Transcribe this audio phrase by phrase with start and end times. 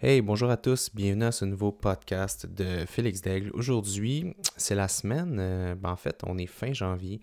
[0.00, 3.50] Hey, bonjour à tous, bienvenue à ce nouveau podcast de Félix Daigle.
[3.52, 7.20] Aujourd'hui, c'est la semaine, euh, ben, en fait, on est fin janvier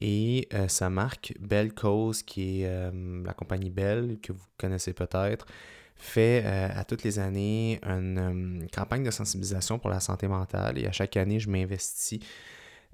[0.00, 4.94] et euh, ça marque Belle Cause, qui est euh, la compagnie Belle, que vous connaissez
[4.94, 5.46] peut-être,
[5.94, 10.92] fait à toutes les années une campagne de sensibilisation pour la santé mentale et à
[10.92, 12.18] chaque année, je m'investis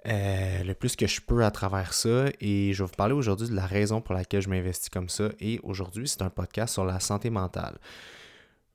[0.04, 2.26] le plus que je peux à travers ça.
[2.42, 5.30] Et je vais vous parler aujourd'hui de la raison pour laquelle je m'investis comme ça.
[5.40, 7.78] Et aujourd'hui, c'est un podcast sur la santé mentale.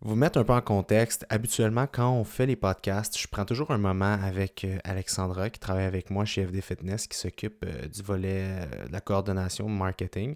[0.02, 3.72] Vous mettre un peu en contexte, habituellement, quand on fait les podcasts, je prends toujours
[3.72, 7.86] un moment avec euh, Alexandra, qui travaille avec moi chez FD Fitness, qui s'occupe euh,
[7.86, 10.36] du volet euh, de la coordination marketing.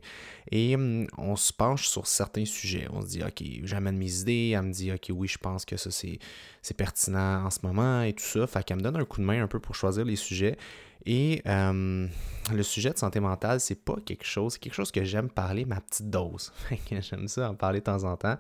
[0.52, 2.88] Et hum, on se penche sur certains sujets.
[2.91, 4.52] On se dit, OK, j'amène mes idées.
[4.53, 6.19] Elle me dit, OK, oui, je pense que ça, c'est,
[6.61, 8.45] c'est pertinent en ce moment et tout ça.
[8.47, 10.57] Fait qu'elle me donne un coup de main un peu pour choisir les sujets.
[11.05, 12.07] Et euh,
[12.53, 15.66] le sujet de santé mentale, c'est pas quelque chose, c'est quelque chose que j'aime parler,
[15.66, 16.52] ma petite dose.
[16.91, 18.38] j'aime ça en parler de temps en temps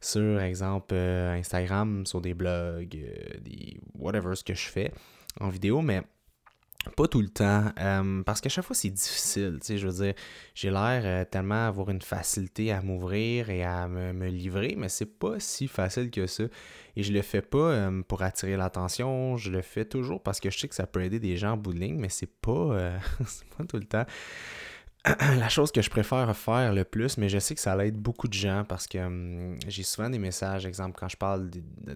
[0.00, 4.92] sur, exemple, euh, Instagram, sur des blogs, euh, des whatever ce que je fais
[5.40, 6.02] en vidéo, mais
[6.90, 10.04] pas tout le temps, euh, parce qu'à chaque fois c'est difficile, tu sais, je veux
[10.04, 10.14] dire,
[10.54, 15.18] j'ai l'air euh, tellement avoir une facilité à m'ouvrir et à me, livrer, mais c'est
[15.18, 16.44] pas si facile que ça.
[16.96, 20.50] Et je le fais pas euh, pour attirer l'attention, je le fais toujours parce que
[20.50, 22.98] je sais que ça peut aider des gens en bout de ligne, mais c'est pas,
[23.58, 24.06] pas tout le temps.
[25.38, 28.26] la chose que je préfère faire le plus, mais je sais que ça aide beaucoup
[28.26, 31.48] de gens parce que hum, j'ai souvent des messages, exemple quand je parle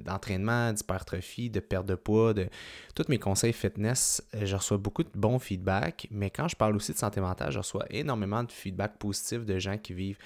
[0.05, 2.49] d'entraînement, d'hypertrophie, de perte de poids, de
[2.95, 6.77] tous mes conseils fitness, euh, je reçois beaucoup de bons feedbacks, mais quand je parle
[6.77, 10.19] aussi de santé mentale, je reçois énormément de feedback positif de gens qui vivent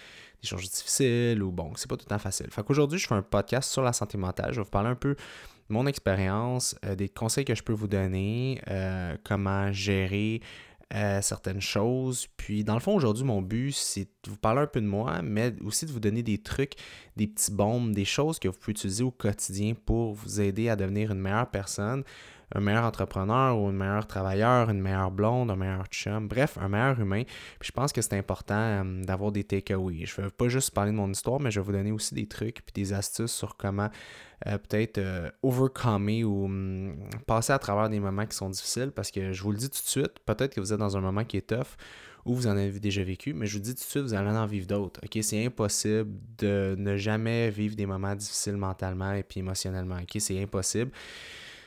[0.42, 2.48] des choses difficiles ou bon, c'est pas tout le temps facile.
[2.50, 4.94] Fait qu'aujourd'hui, je fais un podcast sur la santé mentale, je vais vous parler un
[4.94, 10.42] peu de mon expérience, euh, des conseils que je peux vous donner, euh, comment gérer
[10.92, 12.28] certaines choses.
[12.36, 15.22] Puis dans le fond, aujourd'hui, mon but, c'est de vous parler un peu de moi,
[15.22, 16.74] mais aussi de vous donner des trucs,
[17.16, 20.76] des petits bombes, des choses que vous pouvez utiliser au quotidien pour vous aider à
[20.76, 22.04] devenir une meilleure personne,
[22.54, 26.68] un meilleur entrepreneur ou un meilleur travailleur, une meilleure blonde, un meilleur chum, bref, un
[26.68, 27.24] meilleur humain.
[27.58, 30.06] Puis je pense que c'est important euh, d'avoir des takeaways.
[30.06, 32.14] Je ne vais pas juste parler de mon histoire, mais je vais vous donner aussi
[32.14, 33.90] des trucs puis des astuces sur comment
[34.46, 36.96] euh, peut-être euh, overcomer ou hum,
[37.26, 39.82] passer à travers des moments qui sont difficiles parce que je vous le dis tout
[39.82, 41.76] de suite, peut-être que vous êtes dans un moment qui est tough
[42.24, 44.30] ou vous en avez déjà vécu, mais je vous dis tout de suite, vous allez
[44.30, 45.00] en vivre d'autres.
[45.20, 49.98] C'est impossible de ne jamais vivre des moments difficiles mentalement et puis émotionnellement.
[50.18, 50.90] C'est impossible.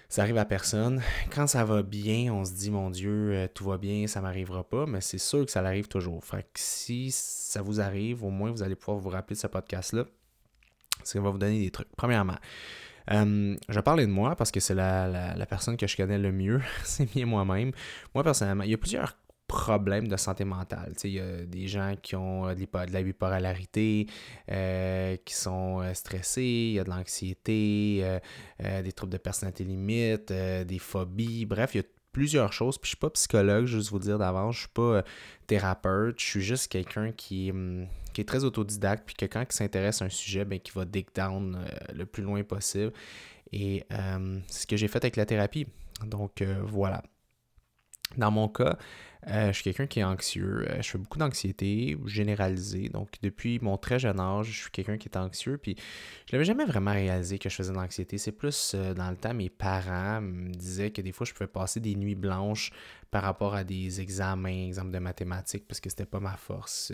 [0.10, 1.02] Ça arrive à personne.
[1.34, 4.64] Quand ça va bien, on se dit mon Dieu, euh, tout va bien, ça m'arrivera
[4.64, 6.24] pas, mais c'est sûr que ça arrive toujours.
[6.24, 10.06] Fait si ça vous arrive, au moins vous allez pouvoir vous rappeler de ce podcast-là.
[11.04, 11.90] Ça va vous donner des trucs.
[11.98, 12.38] Premièrement,
[13.12, 16.18] euh, je vais parler de moi parce que c'est la, la, personne que je connais
[16.18, 16.62] le mieux.
[16.84, 17.72] c'est bien moi-même.
[18.16, 20.94] Moi, personnellement, il y a plusieurs problèmes de santé mentale.
[21.04, 24.08] Il y a des gens qui ont de la bipolarité,
[24.52, 29.64] euh, qui sont euh, stressés, il y a de l'anxiété, euh, des troubles de personnalité
[29.64, 32.78] limite, des phobies, bref, il y a plusieurs choses.
[32.78, 35.04] Puis je suis pas psychologue, juste vous dire d'avance, je suis pas
[35.48, 39.54] thérapeute, je suis juste quelqu'un qui, hum, qui, est très autodidacte, puis que quand il
[39.54, 41.58] s'intéresse à un sujet, ben, qui va dig down
[41.94, 42.92] le plus loin possible.
[43.54, 45.68] Et c'est ce que j'ai fait avec la thérapie.
[46.06, 47.02] Donc voilà.
[48.16, 48.78] Dans mon cas,
[49.30, 50.66] euh, je suis quelqu'un qui est anxieux.
[50.70, 52.90] Euh, je fais beaucoup d'anxiété généralisée.
[52.90, 55.58] Donc, depuis mon très jeune âge, je suis quelqu'un qui est anxieux.
[55.58, 55.76] Puis,
[56.28, 58.18] je n'avais jamais vraiment réalisé que je faisais de l'anxiété.
[58.18, 61.48] C'est plus euh, dans le temps, mes parents me disaient que des fois, je pouvais
[61.48, 62.72] passer des nuits blanches
[63.12, 66.92] par rapport à des examens, exemple de mathématiques, parce que c'était pas ma force.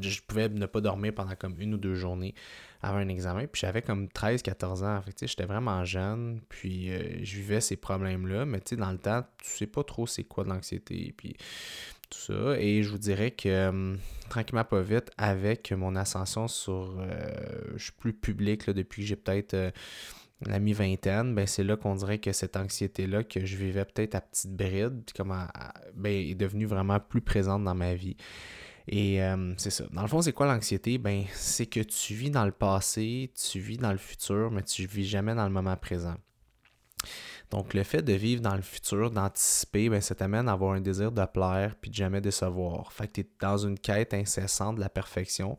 [0.00, 2.34] je pouvais ne pas dormir pendant comme une ou deux journées
[2.82, 3.46] avant un examen.
[3.46, 5.00] Puis j'avais comme 13-14 ans.
[5.02, 6.40] Fait j'étais vraiment jeune.
[6.48, 6.90] Puis
[7.24, 8.44] je vivais ces problèmes-là.
[8.44, 11.14] Mais tu sais, dans le temps, tu sais pas trop c'est quoi de l'anxiété.
[11.16, 11.36] Puis
[12.10, 12.58] tout ça.
[12.58, 13.96] Et je vous dirais que euh,
[14.28, 16.96] tranquillement pas vite, avec mon ascension sur.
[16.98, 17.32] Euh,
[17.76, 19.70] je suis plus public depuis que j'ai peut-être euh,
[20.40, 24.20] la mi-vingtaine, ben c'est là qu'on dirait que cette anxiété-là que je vivais peut-être à
[24.20, 25.46] petite bride, comment
[25.94, 28.16] ben, est devenue vraiment plus présente dans ma vie.
[28.86, 29.20] Et
[29.56, 29.84] c'est ça.
[29.92, 30.98] Dans le fond, c'est quoi l'anxiété?
[30.98, 34.86] Ben, c'est que tu vis dans le passé, tu vis dans le futur, mais tu
[34.86, 36.16] vis jamais dans le moment présent.
[37.50, 40.80] Donc, le fait de vivre dans le futur, d'anticiper, ben, ça t'amène à avoir un
[40.80, 42.92] désir de plaire puis de jamais décevoir.
[42.92, 45.56] Fait que tu es dans une quête incessante de la perfection.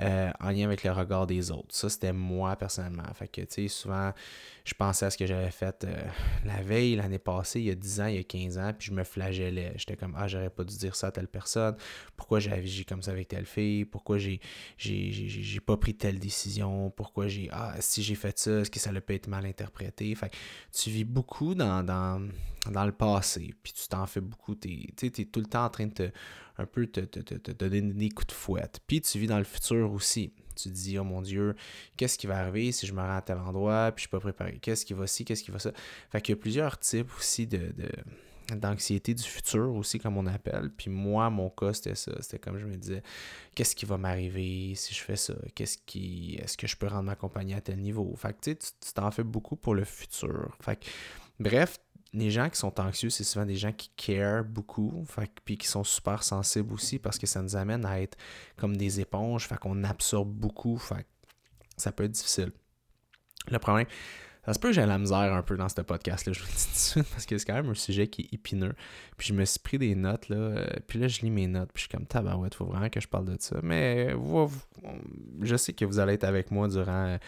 [0.00, 1.68] Euh, en lien avec le regard des autres.
[1.68, 3.04] Ça, c'était moi personnellement.
[3.12, 4.12] Fait que, tu sais, souvent,
[4.64, 6.02] je pensais à ce que j'avais fait euh,
[6.46, 8.88] la veille, l'année passée, il y a 10 ans, il y a 15 ans, puis
[8.88, 9.74] je me flagellais.
[9.76, 11.76] J'étais comme, ah, j'aurais pas dû dire ça à telle personne.
[12.16, 13.84] Pourquoi j'ai agi comme ça avec telle fille?
[13.84, 14.40] Pourquoi j'ai,
[15.66, 16.88] pas pris telle décision?
[16.88, 20.14] Pourquoi j'ai, ah, si j'ai fait ça, est-ce que ça l'a pas été mal interprété?
[20.14, 20.36] Fait que
[20.72, 22.26] tu vis beaucoup dans, dans,
[22.70, 24.54] dans le passé, puis tu t'en fais beaucoup.
[24.54, 26.10] Tu es, es tout le temps en train de te
[26.58, 28.80] un peu te, te, te, te, donner des coups de fouette.
[28.86, 30.32] Puis tu vis dans le futur aussi.
[30.54, 31.54] Tu te dis, oh mon Dieu,
[31.96, 34.20] qu'est-ce qui va arriver si je me rends à tel endroit, puis je suis pas
[34.20, 34.58] préparé?
[34.60, 35.72] Qu'est-ce qui va ci, qu'est-ce qui va ça?
[36.10, 37.72] Fait qu'il y a plusieurs types aussi de,
[38.56, 40.70] d'anxiété du futur aussi, comme on appelle.
[40.76, 42.12] Puis moi, mon cas, c'était ça.
[42.20, 43.02] C'était comme je me disais,
[43.54, 45.34] qu'est-ce qui va m'arriver si je fais ça?
[45.54, 46.38] Qu'est-ce qui.
[46.42, 48.14] Est-ce que je peux rendre ma compagnie à tel niveau?
[48.16, 50.56] Fait que tu tu t'en fais beaucoup pour le futur.
[50.60, 50.86] Fait que,
[51.40, 51.78] bref,
[52.14, 55.66] les gens qui sont anxieux, c'est souvent des gens qui care beaucoup, fait, puis qui
[55.66, 58.18] sont super sensibles aussi parce que ça nous amène à être
[58.56, 61.06] comme des éponges, fait qu'on absorbe beaucoup, fait
[61.76, 62.52] ça peut être difficile.
[63.50, 63.86] Le problème,
[64.44, 66.52] ça se peut que j'ai la misère un peu dans ce podcast-là, je vous le
[66.52, 68.74] dis tout de suite, parce que c'est quand même un sujet qui est épineux.
[69.16, 71.70] Puis je me suis pris des notes, là, euh, puis là, je lis mes notes,
[71.72, 73.56] puis je suis comme tabarouette, faut vraiment que je parle de ça.
[73.62, 74.14] Mais
[75.40, 77.18] je sais que vous allez être avec moi durant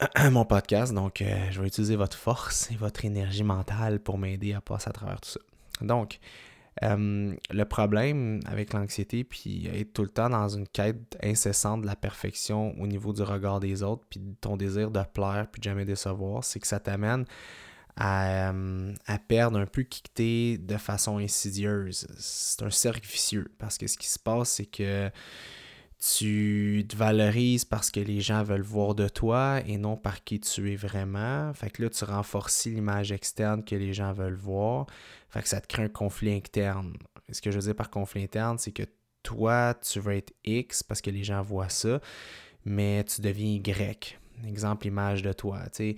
[0.30, 0.92] mon podcast.
[0.92, 4.88] Donc, euh, je vais utiliser votre force et votre énergie mentale pour m'aider à passer
[4.88, 5.40] à travers tout ça.
[5.80, 6.18] Donc,
[6.82, 11.86] euh, le problème avec l'anxiété, puis être tout le temps dans une quête incessante de
[11.86, 15.64] la perfection au niveau du regard des autres, puis ton désir de plaire, puis de
[15.64, 17.24] jamais décevoir, c'est que ça t'amène
[17.96, 22.08] à, euh, à, perdre un peu qui de façon insidieuse.
[22.18, 25.10] C'est un cercle vicieux, parce que ce qui se passe, c'est que
[26.12, 30.38] tu te valorises parce que les gens veulent voir de toi et non par qui
[30.38, 31.52] tu es vraiment.
[31.54, 34.86] Fait que là, tu renforces l'image externe que les gens veulent voir.
[35.30, 36.94] Fait que ça te crée un conflit interne.
[37.30, 38.82] ce que je veux dire par conflit interne, c'est que
[39.22, 42.00] toi, tu veux être X parce que les gens voient ça,
[42.66, 44.18] mais tu deviens Y.
[44.46, 45.62] Exemple, image de toi.
[45.70, 45.96] Tu sais,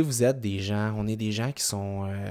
[0.00, 2.06] vous êtes des gens, on est des gens qui sont.
[2.06, 2.30] Euh,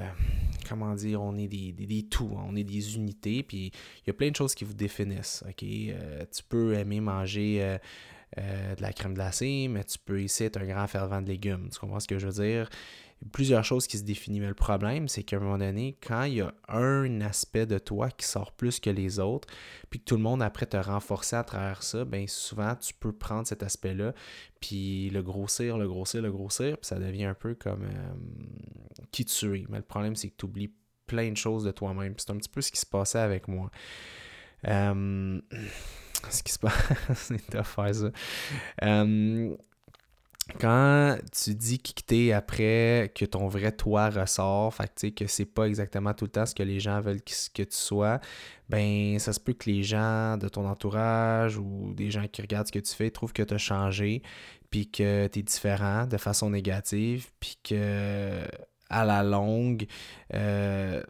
[0.67, 2.45] comment dire, on est des, des, tout, hein.
[2.47, 5.43] on est des unités, puis il y a plein de choses qui vous définissent.
[5.47, 5.63] ok?
[5.63, 7.77] Euh, tu peux aimer manger
[8.37, 11.69] euh, de la crème glacée, mais tu peux ici être un grand fervent de légumes.
[11.71, 12.69] Tu comprends ce que je veux dire?
[13.31, 14.41] Plusieurs choses qui se définissent.
[14.41, 17.77] Mais le problème, c'est qu'à un moment donné, quand il y a un aspect de
[17.77, 19.47] toi qui sort plus que les autres,
[19.89, 23.13] puis que tout le monde après te renforcer à travers ça, bien souvent tu peux
[23.13, 24.13] prendre cet aspect-là,
[24.61, 28.13] puis le grossir, le grossir, le grossir, puis ça devient un peu comme euh,
[29.11, 29.65] qui tu es.
[29.69, 30.73] Mais le problème, c'est que tu oublies
[31.07, 32.13] plein de choses de toi-même.
[32.17, 33.69] C'est un petit peu ce qui se passait avec moi.
[34.67, 35.39] Euh,
[36.29, 36.73] ce qui se passe,
[37.15, 38.11] c'est de faire ça.
[38.83, 39.55] Euh,
[40.59, 45.65] quand tu dis quitter après que ton vrai toi ressort, fait que, que c'est pas
[45.65, 48.19] exactement tout le temps ce que les gens veulent que, tu sois,
[48.69, 52.67] ben ça se peut que les gens de ton entourage ou des gens qui regardent
[52.67, 54.21] ce que tu fais trouvent que tu as changé,
[54.69, 58.41] puis que tu es différent de façon négative, puis que
[58.89, 59.87] à la longue,
[60.33, 61.01] euh,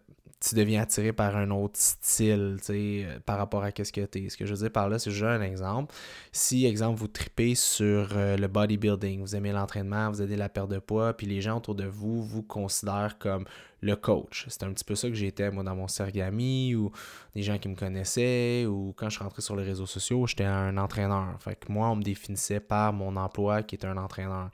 [0.47, 4.05] tu deviens attiré par un autre style, tu sais, euh, par rapport à ce que
[4.05, 4.29] tu es.
[4.29, 5.93] Ce que je veux dire par là, c'est juste un exemple.
[6.31, 10.69] Si, exemple, vous tripez sur euh, le bodybuilding, vous aimez l'entraînement, vous aidez la perte
[10.69, 13.45] de poids, puis les gens autour de vous vous considèrent comme
[13.81, 14.45] le coach.
[14.49, 16.91] C'est un petit peu ça que j'étais, moi, dans mon cercle d'amis, ou
[17.35, 20.77] des gens qui me connaissaient, ou quand je rentré sur les réseaux sociaux, j'étais un
[20.77, 21.35] entraîneur.
[21.39, 24.49] Fait que moi, on me définissait par mon emploi qui était un entraîneur.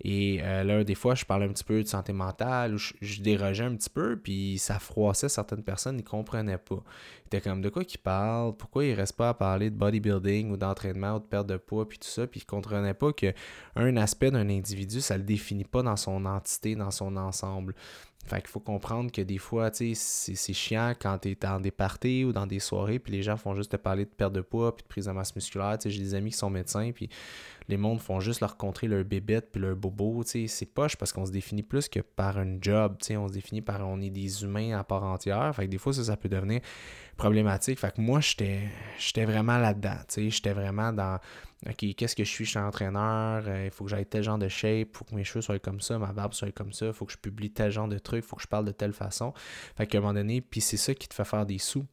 [0.00, 3.22] Et euh, là, des fois, je parlais un petit peu de santé mentale, ou je,
[3.22, 6.82] dérogeais un petit peu, puis ça froissait certaines personnes, ils ne comprenaient pas.
[7.22, 9.76] Ils étaient comme de quoi qu'ils parlent, pourquoi ils ne restent pas à parler de
[9.76, 12.94] bodybuilding ou d'entraînement ou de perte de poids, puis tout ça, puis ils ne comprenaient
[12.94, 17.16] pas qu'un aspect d'un individu, ça ne le définit pas dans son entité, dans son
[17.16, 17.74] ensemble.
[18.26, 21.70] Fait qu'il faut comprendre que des fois, tu c'est chiant quand tu es dans des
[21.70, 24.40] parties ou dans des soirées, puis les gens font juste te parler de perte de
[24.40, 25.76] poids, puis de prise de masse musculaire.
[25.78, 27.10] Tu sais, j'ai des amis qui sont médecins, puis
[27.68, 30.96] les mondes font juste leur contrer leur bébête puis leur bobo, tu sais, c'est poche
[30.96, 33.86] parce qu'on se définit plus que par un job, tu sais, on se définit par
[33.86, 36.60] on est des humains à part entière, fait que des fois ça, ça peut devenir
[37.16, 38.60] problématique, fait que moi j'étais
[38.98, 41.18] j'étais vraiment là-dedans, tu sais, j'étais vraiment dans
[41.66, 42.44] OK, qu'est-ce que je suis?
[42.44, 45.14] Je suis entraîneur, euh, il faut que j'aille tel genre de shape, il faut que
[45.14, 47.50] mes cheveux soient comme ça, ma barbe soit comme ça, il faut que je publie
[47.50, 49.32] tel genre de truc, il faut que je parle de telle façon.
[49.76, 51.86] Fait qu'à un moment donné, puis c'est ça qui te fait faire des sous.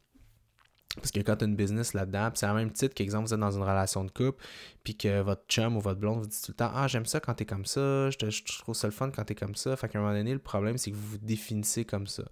[0.96, 3.40] Parce que quand tu as une business là-dedans, c'est la même titre qu'exemple, vous êtes
[3.40, 4.44] dans une relation de couple,
[4.84, 7.22] puis que votre chum ou votre blonde vous dit tout le temps Ah, j'aime ça
[7.22, 9.76] quand t'es comme ça, je, trouve ça le fun quand t'es comme ça.
[9.78, 12.24] Fait qu'à un moment donné, le problème, c'est que vous vous définissez comme ça.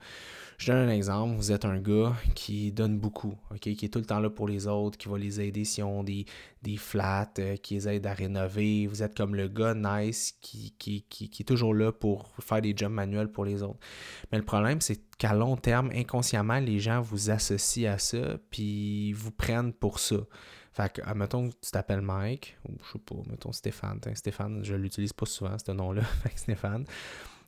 [0.60, 1.36] Je donne un exemple.
[1.38, 4.68] Vous êtes un gars qui donne beaucoup, qui est tout le temps là pour les
[4.68, 6.25] autres, qui va les aider si ont des,
[6.63, 8.86] des flats, euh, qui les aide à rénover.
[8.86, 12.62] Vous êtes comme le gars nice qui, qui, qui, qui est toujours là pour faire
[12.62, 13.80] des jobs manuels pour les autres.
[14.34, 19.13] Mais le problème, c'est qu'à long terme, inconsciemment, les gens vous associent à ça, puis
[19.13, 20.18] vous prennent pour ça.
[20.74, 24.01] Fait que, mettons que tu t'appelles Mike, ou je sais pas, mettons Stéphane.
[24.13, 26.04] Stéphane, je l'utilise pas souvent, ce nom-là.
[26.36, 26.84] Stéphane.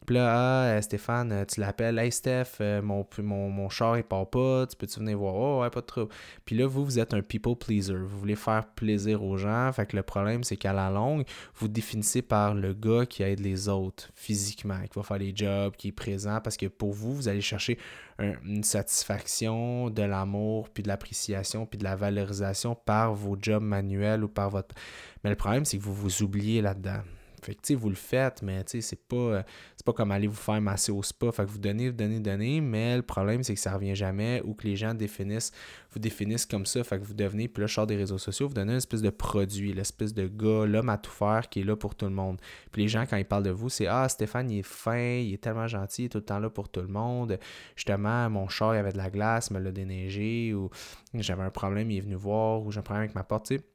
[0.05, 4.65] Puis là, ah, Stéphane, tu l'appelles, hey Steph, mon, mon, mon char il part pas,
[4.65, 5.35] tu peux-tu venir voir?
[5.35, 6.11] Oh, ouais, pas de trouble.
[6.43, 7.93] Puis là, vous, vous êtes un people pleaser.
[7.93, 9.71] Vous voulez faire plaisir aux gens.
[9.73, 11.23] Fait que le problème, c'est qu'à la longue,
[11.55, 15.75] vous définissez par le gars qui aide les autres physiquement, qui va faire les jobs,
[15.75, 17.77] qui est présent, parce que pour vous, vous allez chercher
[18.19, 24.23] une satisfaction, de l'amour, puis de l'appréciation, puis de la valorisation par vos jobs manuels
[24.23, 24.75] ou par votre...
[25.23, 27.01] Mais le problème, c'est que vous vous oubliez là-dedans.
[27.41, 29.43] Fait que, vous le faites, mais c'est pas, euh,
[29.83, 31.31] pas comme aller vous faire masser au spa.
[31.31, 34.41] Fait que vous donnez, vous donnez, donnez, mais le problème, c'est que ça revient jamais
[34.45, 35.51] ou que les gens définissent,
[35.91, 36.83] vous définissent comme ça.
[36.83, 39.09] Fait que vous devenez, puis là, je des réseaux sociaux, vous donnez une espèce de
[39.09, 42.39] produit, l'espèce de gars, l'homme à tout faire qui est là pour tout le monde.
[42.71, 45.33] Puis les gens, quand ils parlent de vous, c'est Ah, Stéphane, il est fin, il
[45.33, 47.39] est tellement gentil, il est tout le temps là pour tout le monde.
[47.75, 50.69] Justement, mon chat, il avait de la glace, me l'a déneigé, ou
[51.13, 53.57] j'avais un problème, il est venu voir, ou j'ai un problème avec ma porte, tu
[53.57, 53.70] sais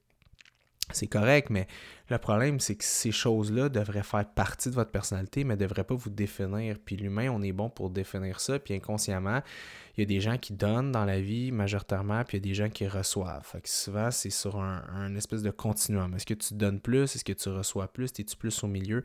[0.93, 1.67] c'est correct, mais
[2.11, 5.85] le problème, c'est que ces choses-là devraient faire partie de votre personnalité, mais ne devraient
[5.85, 6.77] pas vous définir.
[6.85, 9.43] Puis l'humain, on est bon pour définir ça, puis inconsciemment,
[9.97, 12.49] il y a des gens qui donnent dans la vie majoritairement, puis il y a
[12.51, 13.45] des gens qui reçoivent.
[13.45, 16.15] Fait que souvent, c'est sur un, espèce de continuum.
[16.15, 17.17] Est-ce que tu donnes plus?
[17.17, 18.11] Est-ce que tu reçois plus?
[18.19, 19.03] Es-tu plus au milieu?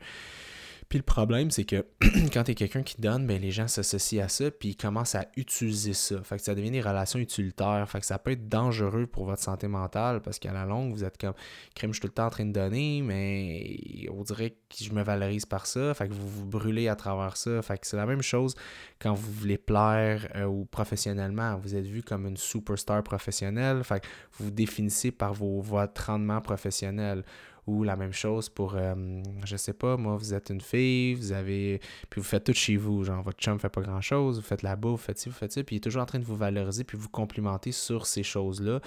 [0.92, 1.86] Puis le problème, c'est que
[2.34, 5.14] quand tu es quelqu'un qui donne, ben, les gens s'associent à ça, puis ils commencent
[5.14, 6.22] à utiliser ça.
[6.22, 7.88] Fait que ça devient des relations utilitaires.
[7.88, 11.02] Fait que ça peut être dangereux pour votre santé mentale parce qu'à la longue, vous
[11.02, 11.32] êtes comme
[11.74, 14.92] crème, je suis tout le temps en train de donner, mais on dirait que je
[14.92, 15.94] me valorise par ça.
[15.94, 17.62] Fait que vous vous brûlez à travers ça.
[17.62, 18.54] Fait que c'est la même chose
[18.98, 21.56] quand vous voulez plaire euh, ou professionnellement.
[21.56, 23.82] Vous êtes vu comme une superstar professionnelle.
[23.82, 27.24] Fait que vous vous définissez par vos, votre rendement professionnel
[27.66, 31.30] ou la même chose pour, euh, je sais pas, moi, vous êtes une fille, vous
[31.30, 31.80] avez.
[32.10, 33.04] Puis vous faites tout chez vous.
[33.04, 35.34] Genre, votre chum fait pas grand chose, vous faites la bouffe, vous faites ci, vous
[35.34, 35.62] faites ça.
[35.62, 38.80] Puis il est toujours en train de vous valoriser puis vous complimenter sur ces choses-là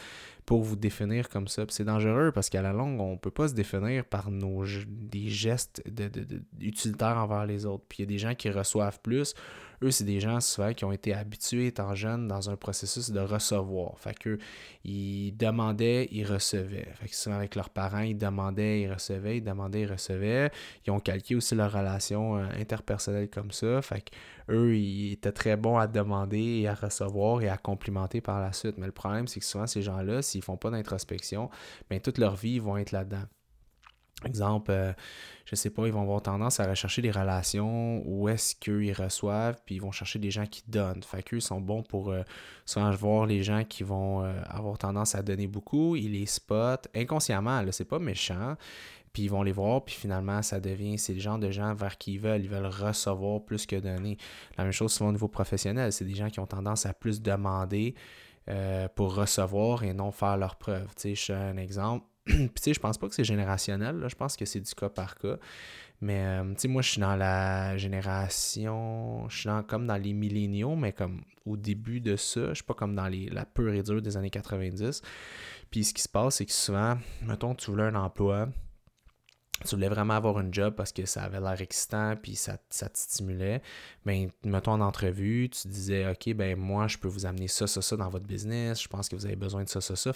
[0.46, 1.65] pour vous définir comme ça.
[1.65, 5.29] Puis c'est dangereux parce qu'à la longue, on peut pas se définir par nos des
[5.29, 6.10] gestes de,
[6.60, 7.86] utilitaires envers les autres.
[7.88, 9.34] Puis il y a des gens qui reçoivent plus
[9.82, 13.20] eux, c'est des gens souvent qui ont été habitués étant jeunes dans un processus de
[13.20, 14.00] recevoir.
[14.00, 14.39] Fait qu'eux,
[14.84, 16.88] ils demandaient, ils recevaient.
[16.96, 20.51] Fait que souvent avec leurs parents, ils demandaient, ils recevaient, ils demandaient, ils recevaient.
[20.86, 23.82] Ils ont calqué aussi leur relation euh, interpersonnelle comme ça.
[23.82, 28.39] Fait qu'eux, ils étaient très bons à demander et à recevoir et à complimenter par
[28.39, 28.77] la suite.
[28.77, 31.50] Mais le problème, c'est que souvent, ces gens-là, s'ils font pas d'introspection,
[31.89, 33.24] bien, toute leur vie, ils vont être là-dedans.
[34.25, 34.91] Exemple, euh,
[35.46, 39.62] je sais pas, ils vont avoir tendance à rechercher des relations où est-ce qu'ils reçoivent,
[39.65, 41.03] puis ils vont chercher des gens qui donnent.
[41.03, 42.24] Fait qu'eux, sont bons pour euh,
[42.65, 46.88] souvent voir les gens qui vont euh, avoir tendance à donner beaucoup, ils les spotent
[46.96, 48.55] inconsciemment, là, c'est pas méchant,
[49.13, 51.98] puis ils vont les voir, puis finalement, ça devient, c'est le genre de gens vers
[51.98, 54.17] qui ils veulent, ils veulent recevoir plus que donner.
[54.58, 57.22] La même chose souvent au niveau professionnel, c'est des gens qui ont tendance à plus
[57.22, 57.96] demander
[58.94, 60.94] pour recevoir et non faire leurs preuves.
[60.96, 62.05] Tu sais, je un exemple
[62.36, 64.05] Puis, tu sais, je pense pas que c'est générationnel.
[64.08, 65.38] Je pense que c'est du cas par cas.
[66.01, 69.29] Mais, euh, tu sais, moi, je suis dans la génération.
[69.29, 72.50] Je suis comme dans les milléniaux, mais comme au début de ça.
[72.50, 75.01] Je suis pas comme dans les, la pure et dure des années 90.
[75.70, 78.50] Puis, ce qui se passe, c'est que souvent, mettons, tu voulais un emploi
[79.63, 82.89] tu voulais vraiment avoir un job parce que ça avait l'air excitant puis ça, ça,
[82.89, 83.62] te stimulait,
[84.05, 87.81] ben mettons en entrevue, tu disais OK, ben moi je peux vous amener ça, ça,
[87.81, 90.12] ça dans votre business, je pense que vous avez besoin de ça, ça, ça.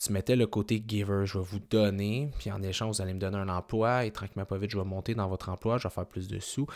[0.00, 3.20] Tu mettais le côté giver, je vais vous donner, puis en échange, vous allez me
[3.20, 5.94] donner un emploi et tranquillement pas vite, je vais monter dans votre emploi, je vais
[5.94, 6.66] faire plus de sous.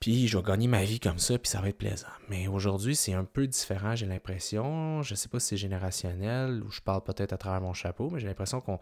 [0.00, 2.06] Puis je vais gagner ma vie comme ça, puis ça va être plaisant.
[2.28, 5.02] Mais aujourd'hui, c'est un peu différent, j'ai l'impression.
[5.02, 8.20] Je sais pas si c'est générationnel ou je parle peut-être à travers mon chapeau, mais
[8.20, 8.78] j'ai l'impression qu'on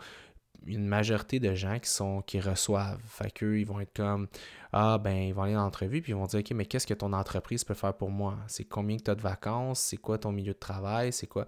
[0.67, 3.01] une majorité de gens qui sont qui reçoivent.
[3.07, 4.29] Fait qu'eux, ils vont être comme
[4.73, 6.95] Ah ben ils vont aller dans l'entrevue puis ils vont dire OK, mais qu'est-ce que
[6.95, 8.39] ton entreprise peut faire pour moi?
[8.49, 11.47] C'est combien que tu as de vacances, c'est quoi ton milieu de travail, c'est quoi.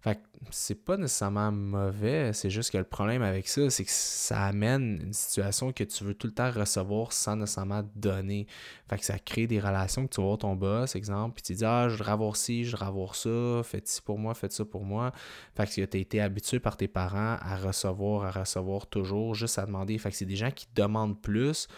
[0.00, 3.90] Fait que c'est pas nécessairement mauvais, c'est juste que le problème avec ça, c'est que
[3.90, 8.46] ça amène une situation que tu veux tout le temps recevoir sans nécessairement donner.
[8.88, 11.64] Fait que ça crée des relations que tu vois ton boss, exemple, puis tu dis
[11.66, 14.64] Ah, je voudrais avoir ci, je voudrais avoir ça, faites ci pour moi, faites ça
[14.64, 15.12] pour moi.
[15.54, 19.58] Fait que tu as été habitué par tes parents à recevoir, à recevoir toujours, juste
[19.58, 19.98] à demander.
[19.98, 21.68] Fait que c'est des gens qui demandent plus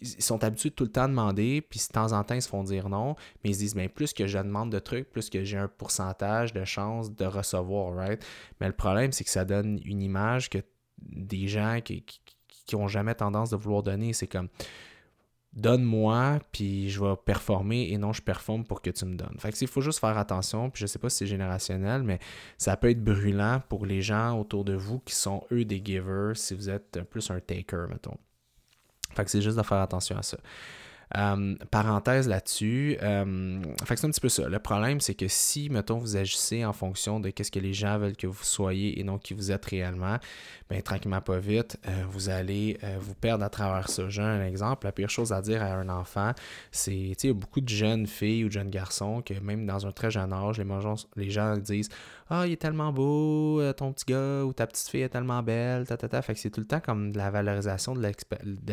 [0.00, 2.64] ils sont habitués tout le temps demander, puis de temps en temps, ils se font
[2.64, 5.44] dire non, mais ils se disent, mais plus que je demande de trucs, plus que
[5.44, 8.24] j'ai un pourcentage de chances de recevoir, right?
[8.60, 10.58] Mais le problème, c'est que ça donne une image que
[11.00, 12.04] des gens qui,
[12.66, 14.48] qui, ont jamais tendance de vouloir donner, c'est comme,
[15.52, 19.36] donne-moi, puis je vais performer, et non, je performe pour que tu me donnes.
[19.38, 22.18] Fait que il faut juste faire attention, puis je sais pas si c'est générationnel, mais
[22.58, 26.36] ça peut être brûlant pour les gens autour de vous qui sont, eux, des givers,
[26.36, 28.18] si vous êtes plus un taker, mettons.
[29.18, 30.38] Fait que c'est juste de faire attention à ça.
[31.16, 34.48] Euh, parenthèse là-dessus, euh, fait que c'est un petit peu ça.
[34.48, 37.98] Le problème, c'est que si, mettons, vous agissez en fonction de ce que les gens
[37.98, 40.18] veulent que vous soyez et non qui vous êtes réellement,
[40.70, 44.08] bien, tranquillement, pas vite, euh, vous allez vous perdre à travers ça.
[44.08, 44.86] J'ai un exemple.
[44.86, 46.32] La pire chose à dire à un enfant,
[46.70, 49.66] c'est, tu sais, y a beaucoup de jeunes filles ou de jeunes garçons que même
[49.66, 50.62] dans un très jeune âge,
[51.16, 51.88] les gens disent
[52.30, 55.86] Ah, il est tellement beau, ton petit gars ou ta petite fille est tellement belle,
[55.86, 56.20] ta, ta, ta.
[56.20, 58.02] Fait que c'est tout le temps comme de la valorisation de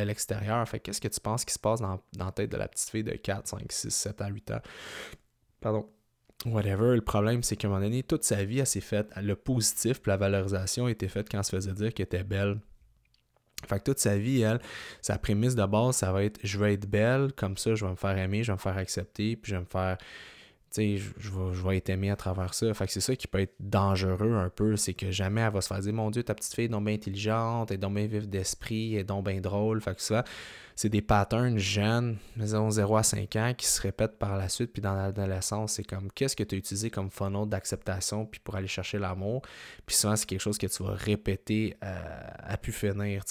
[0.04, 0.68] l'extérieur.
[0.68, 3.14] Fait qu'est-ce que tu penses qui se passe dans tête de la petite fille de
[3.14, 4.62] 4, 5, 6, 7 à 8 ans?
[5.62, 5.90] Pardon.
[6.46, 6.96] Whatever.
[6.96, 10.02] Le problème, c'est qu'à un moment donné, toute sa vie, elle s'est faite, le positif,
[10.02, 12.60] puis la valorisation a été faite quand elle se faisait dire qu'elle était belle.
[13.68, 14.60] Fait que toute sa vie, elle,
[15.02, 17.92] sa prémisse de base, ça va être je veux être belle, comme ça, je vais
[17.92, 19.98] me faire aimer, je vais me faire accepter, puis je vais me faire
[20.78, 21.30] je,
[21.68, 22.74] vais, être aimé à travers ça.
[22.74, 25.62] Fait que c'est ça qui peut être dangereux un peu, c'est que jamais elle va
[25.62, 28.08] se faire dire Mon Dieu, ta petite fille est donc bien intelligente, est donc bien
[28.08, 29.82] vive d'esprit, est donc bien drôle.
[29.82, 30.24] Fait que ça,
[30.76, 34.74] c'est des patterns jeunes, disons 0 à 5 ans, qui se répètent par la suite.
[34.74, 38.56] Puis dans l'adolescence, c'est comme qu'est-ce que tu as utilisé comme funnel d'acceptation puis pour
[38.56, 39.42] aller chercher l'amour?
[39.86, 41.96] Puis souvent, c'est quelque chose que tu vas répéter euh,
[42.40, 43.24] à pu finir.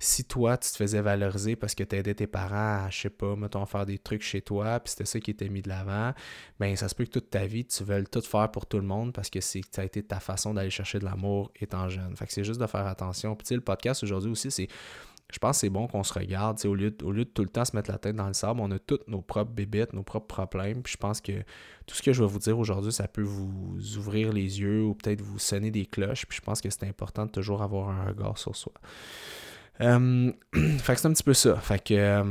[0.00, 3.10] Si toi, tu te faisais valoriser parce que tu aidais tes parents à, je sais
[3.10, 6.12] pas, mettons, faire des trucs chez toi, puis c'était ça qui était mis de l'avant,
[6.58, 8.86] ben ça se peut que toute ta vie, tu veuilles tout faire pour tout le
[8.86, 12.16] monde parce que c'est ça a été ta façon d'aller chercher de l'amour étant jeune.
[12.16, 13.36] Fait que c'est juste de faire attention.
[13.36, 14.68] Puis le podcast aujourd'hui aussi, c'est
[15.32, 16.58] je pense que c'est bon qu'on se regarde.
[16.64, 18.78] Au lieu, de, tout le temps se mettre la tête dans le sable, on a
[18.78, 20.82] toutes nos propres bébêtes, nos propres problèmes.
[20.82, 21.32] Puis je pense que
[21.86, 24.94] tout ce que je vais vous dire aujourd'hui, ça peut vous ouvrir les yeux ou
[24.94, 26.26] peut-être vous sonner des cloches.
[26.26, 28.72] Puis je pense que c'est important de toujours avoir un regard sur soi.
[29.80, 31.56] Fait que c'est un petit peu ça.
[31.56, 32.22] Fait que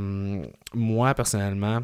[0.73, 1.81] moi, personnellement,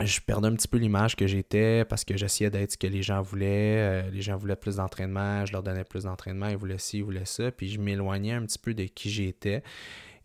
[0.00, 3.02] je perdais un petit peu l'image que j'étais parce que j'essayais d'être ce que les
[3.02, 4.04] gens voulaient.
[4.06, 7.04] Euh, les gens voulaient plus d'entraînement, je leur donnais plus d'entraînement, ils voulaient ci, ils
[7.04, 7.52] voulaient ça.
[7.52, 9.62] Puis je m'éloignais un petit peu de qui j'étais.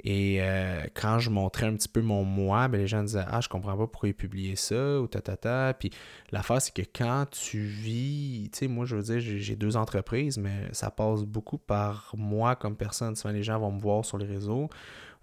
[0.03, 3.41] Et euh, quand je montrais un petit peu mon moi, ben, les gens disaient Ah,
[3.41, 5.73] je comprends pas pourquoi il publiait ça ou ta ta ta.
[5.73, 5.91] Puis
[6.31, 10.37] l'affaire, c'est que quand tu vis, tu sais, moi je veux dire, j'ai deux entreprises,
[10.37, 13.15] mais ça passe beaucoup par moi comme personne.
[13.15, 14.69] Souvent les gens vont me voir sur les réseaux.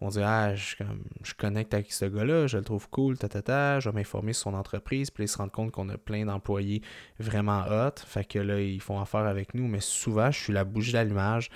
[0.02, 0.76] On dit Ah, je,
[1.22, 4.34] je connecte avec ce gars-là, je le trouve cool, ta ta ta, je vais m'informer
[4.34, 6.82] sur son entreprise, puis ils se rendent compte qu'on a plein d'employés
[7.18, 7.94] vraiment hot.
[8.04, 11.50] Fait que là, ils font affaire avec nous, mais souvent, je suis la bougie d'allumage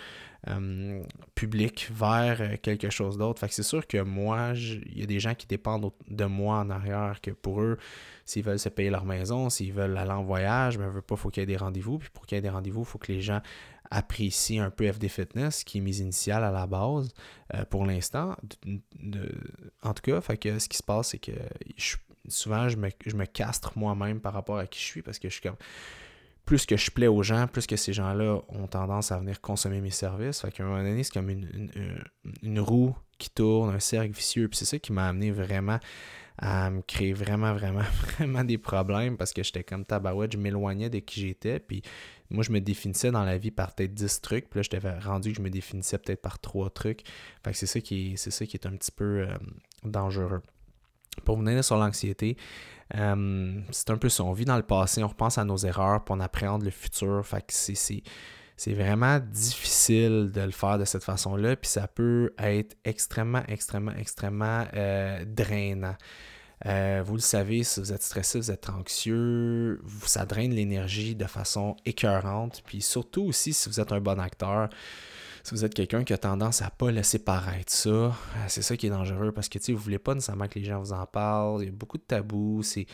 [0.48, 1.02] euh,
[1.34, 3.40] public vers euh, quelque chose d'autre.
[3.40, 6.56] Fait que c'est sûr que moi, il y a des gens qui dépendent de moi
[6.58, 7.76] en arrière, que pour eux,
[8.24, 11.42] s'ils veulent se payer leur maison, s'ils veulent aller en voyage, ben, pas, faut qu'il
[11.42, 11.98] y ait des rendez-vous.
[11.98, 13.42] Puis pour qu'il y ait des rendez-vous, il faut que les gens
[13.90, 17.12] apprécient un peu FD Fitness, qui est mes initiales à la base
[17.54, 18.36] euh, pour l'instant.
[19.82, 21.32] En tout cas, fait que ce qui se passe, c'est que
[22.28, 25.28] souvent, je me, je me castre moi-même par rapport à qui je suis parce que
[25.28, 25.56] je suis comme
[26.50, 29.80] plus que je plais aux gens, plus que ces gens-là ont tendance à venir consommer
[29.80, 30.40] mes services.
[30.40, 34.48] Fait qu'à un moment donné, c'est comme une, roue qui tourne, un cercle vicieux.
[34.48, 35.78] Puis c'est ça qui m'a amené vraiment
[36.38, 37.84] à me créer vraiment, vraiment,
[38.18, 41.60] vraiment des problèmes parce que j'étais comme tabarouette, je m'éloignais de qui j'étais.
[41.60, 41.82] Puis
[42.30, 44.50] moi, je me définissais dans la vie par peut-être 10 trucs.
[44.50, 47.04] Puis là, j'étais rendu que je me définissais peut-être par 3 trucs.
[47.44, 49.36] Fait que c'est ça qui est, ça qui est un petit peu euh,
[49.84, 50.42] dangereux.
[51.24, 52.36] Pour venir sur l'anxiété,
[52.96, 54.24] euh, c'est un peu ça.
[54.24, 57.24] On vit dans le passé, on repense à nos erreurs, puis on appréhende le futur.
[57.24, 58.02] Fait que c'est,
[58.74, 64.66] vraiment difficile de le faire de cette façon-là, puis ça peut être extrêmement, extrêmement, extrêmement
[64.74, 65.96] euh, drainant.
[66.66, 71.24] Euh, vous le savez, si vous êtes stressé, vous êtes anxieux, ça draine l'énergie de
[71.24, 72.62] façon écœurante.
[72.66, 74.68] Puis surtout aussi si vous êtes un bon acteur,
[75.50, 78.12] si vous êtes quelqu'un qui a tendance à pas laisser paraître ça, euh,
[78.46, 80.78] c'est ça qui est dangereux parce que vous ne voulez pas nécessairement que les gens
[80.78, 81.62] vous en parlent.
[81.62, 82.86] Il y a beaucoup de tabous, c'est,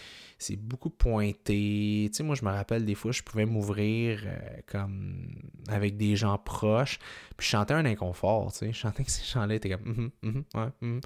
[0.56, 2.10] beaucoup pointé.
[2.20, 4.86] moi, je me rappelle des fois, je pouvais m'ouvrir euh,
[5.68, 6.98] avec des gens proches,
[7.36, 8.50] puis je un inconfort.
[8.58, 11.00] Je chantais que ces gens-là étaient comme hum, hum, hum,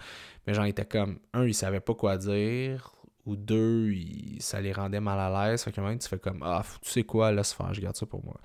[0.46, 2.94] Mais j'en étais comme un, ils savaient pas quoi dire
[3.26, 3.92] ou deux,
[4.38, 5.64] ça les rendait mal à l'aise.
[5.64, 8.06] Fait que même, tu fais comme Ah, tu sais quoi, laisse faire, je garde ça
[8.06, 8.40] pour moi.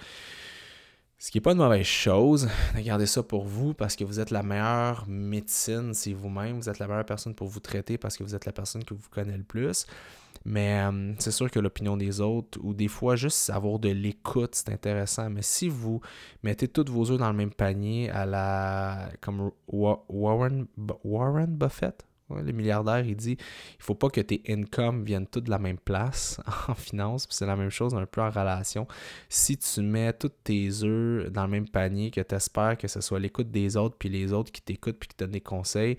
[1.17, 4.19] Ce qui n'est pas une mauvaise chose de garder ça pour vous parce que vous
[4.19, 6.59] êtes la meilleure médecine, c'est vous-même.
[6.59, 8.93] Vous êtes la meilleure personne pour vous traiter parce que vous êtes la personne que
[8.93, 9.85] vous connaissez le plus.
[10.43, 14.53] Mais euh, c'est sûr que l'opinion des autres, ou des fois juste avoir de l'écoute,
[14.53, 15.29] c'est intéressant.
[15.29, 16.01] Mais si vous
[16.43, 19.09] mettez tous vos œufs dans le même panier à la.
[19.21, 20.67] comme Warren,
[21.03, 25.51] Warren Buffett, le milliardaire, il dit il faut pas que tes incomes viennent toutes de
[25.51, 27.27] la même place en finance.
[27.27, 28.87] Puis c'est la même chose un peu en relation.
[29.29, 33.01] Si tu mets tous tes œufs dans le même panier, que tu espères que ce
[33.01, 35.97] soit l'écoute des autres, puis les autres qui t'écoutent, puis qui te donnent des conseils,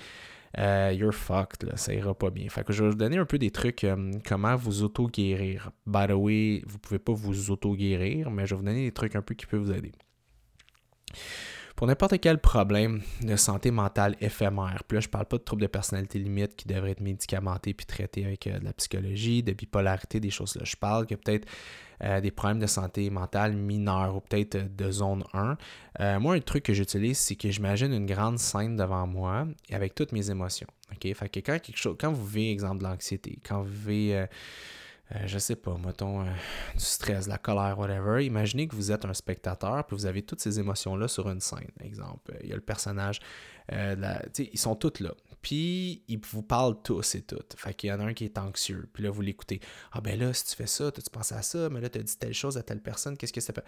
[0.58, 2.48] euh, you're fucked, là, ça ira pas bien.
[2.48, 5.70] Fait que je vais vous donner un peu des trucs euh, comment vous auto-guérir.
[5.86, 9.16] By the way, vous pouvez pas vous auto-guérir, mais je vais vous donner des trucs
[9.16, 9.92] un peu qui peuvent vous aider.
[11.76, 14.82] Pour n'importe quel problème de santé mentale éphémère.
[14.88, 17.84] Puis là, je parle pas de troubles de personnalité limite qui devraient être médicamentés puis
[17.84, 20.62] traités avec euh, de la psychologie, de bipolarité, des choses là.
[20.64, 21.46] Je parle que peut-être
[22.02, 26.18] euh, des problèmes de santé mentale mineurs ou peut-être euh, de zone 1.
[26.18, 30.12] moi, un truc que j'utilise, c'est que j'imagine une grande scène devant moi avec toutes
[30.12, 30.68] mes émotions.
[31.02, 34.26] Fait que quand, quelque chose, quand vous vivez, exemple, de l'anxiété, quand vous vivez
[35.14, 36.24] euh, je sais pas, mettons, euh,
[36.74, 38.24] du stress, la colère, whatever.
[38.24, 41.70] Imaginez que vous êtes un spectateur, puis vous avez toutes ces émotions-là sur une scène.
[41.80, 43.20] Exemple, il y a le personnage,
[43.72, 45.12] euh, ils sont tous là.
[45.46, 47.54] Puis, ils vous parlent tous et toutes.
[47.56, 49.60] Fait qu'il y en a un qui est anxieux, puis là, vous l'écoutez.
[49.92, 52.02] Ah ben là, si tu fais ça, tu penses à ça, mais là, tu as
[52.02, 53.62] dit telle chose à telle personne, qu'est-ce que ça fait?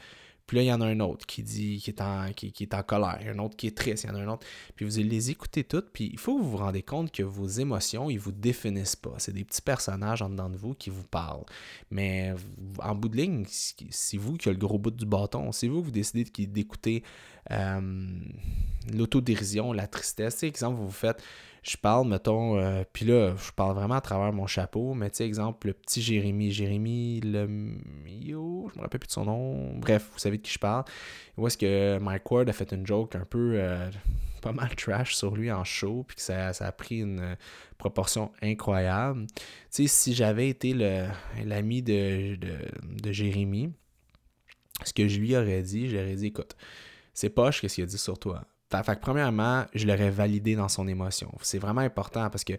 [0.48, 2.74] Puis là, il y en a un autre qui dit, qui est en, qui, est
[2.74, 4.44] en colère, un autre qui est triste, il y en a un autre.
[4.74, 7.46] Puis vous les écoutez toutes, puis il faut que vous vous rendez compte que vos
[7.46, 9.14] émotions, ils vous définissent pas.
[9.18, 11.44] C'est des petits personnages en dedans de vous qui vous parlent.
[11.92, 12.34] Mais
[12.80, 15.52] en bout de ligne, c'est vous qui avez le gros bout du bâton.
[15.52, 17.04] C'est vous qui vous décidez d'écouter
[17.52, 18.08] euh,
[18.92, 20.34] l'autodérision, la tristesse.
[20.34, 21.22] Tu sais, exemple, vous vous faites
[21.68, 25.18] je parle, mettons, euh, puis là, je parle vraiment à travers mon chapeau, mais tu
[25.18, 29.76] sais, exemple, le petit Jérémy, Jérémy le Mio, je me rappelle plus de son nom,
[29.78, 30.84] bref, vous savez de qui je parle.
[31.36, 33.90] Où est-ce que Mike Ward a fait une joke un peu euh,
[34.40, 37.36] pas mal trash sur lui en show, puis que ça, a pris une
[37.76, 39.26] proportion incroyable.
[39.26, 43.72] Tu sais, si j'avais été l'ami de, de, de Jérémy,
[44.84, 46.56] ce que je lui aurais dit, j'aurais dit, écoute,
[47.12, 48.44] c'est poche qu'est-ce qu'il a dit sur toi.
[48.70, 51.32] Fait, que premièrement, je l'aurais validé dans son émotion.
[51.40, 52.54] C'est vraiment important parce que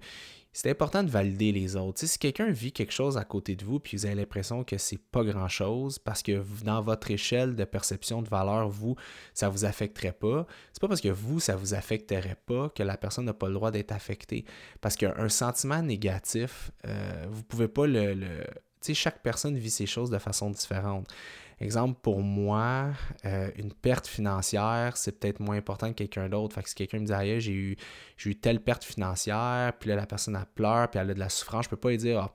[0.52, 2.04] c'est important de valider les autres.
[2.06, 4.98] si quelqu'un vit quelque chose à côté de vous puis vous avez l'impression que c'est
[4.98, 8.96] pas grand-chose parce que dans votre échelle de perception de valeur, vous,
[9.36, 12.98] ça vous affecterait pas, c'est pas parce que vous, ça vous affecterait pas que la
[12.98, 14.46] personne n'a pas le droit d'être affectée.
[14.82, 18.16] Parce qu'un sentiment négatif, euh, vous pouvez pas le...
[18.16, 18.44] le...
[18.82, 21.06] Tu sais, chaque personne vit ces choses de façon différente.
[21.62, 22.92] Exemple, pour moi,
[23.26, 26.56] euh, une perte financière, c'est peut-être moins important que quelqu'un d'autre.
[26.56, 27.78] Fait que si quelqu'un me dit, ah, j'ai eu,
[28.26, 31.30] eu telle perte financière, puis là, la personne, a pleure, puis elle a de la
[31.30, 32.32] souffrance, je peux pas lui dire, ah,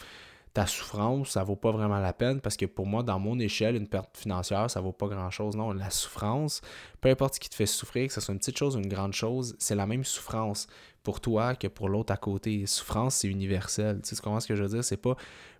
[0.55, 3.75] ta souffrance, ça vaut pas vraiment la peine parce que pour moi, dans mon échelle,
[3.75, 5.57] une perte financière, ça vaut pas grand-chose.
[5.57, 6.61] Non, la souffrance,
[7.01, 8.89] peu importe ce qui te fait souffrir, que ce soit une petite chose ou une
[8.89, 10.69] grande chose, c'est la même souffrance
[11.03, 12.67] pour toi que pour l'autre à côté.
[12.67, 14.01] Souffrance, c'est universel.
[14.03, 14.85] Tu sais comment ce que je veux dire?
[14.85, 15.17] C'est pas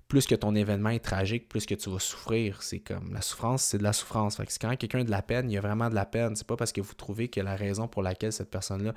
[0.09, 2.63] plus que ton événement est tragique, plus que tu vas souffrir.
[2.63, 4.37] C'est comme la souffrance, c'est de la souffrance.
[4.37, 6.37] Fait que quand quelqu'un a de la peine, il y a vraiment de la peine.
[6.37, 8.95] C'est pas parce que vous trouvez que la raison pour laquelle cette personne-là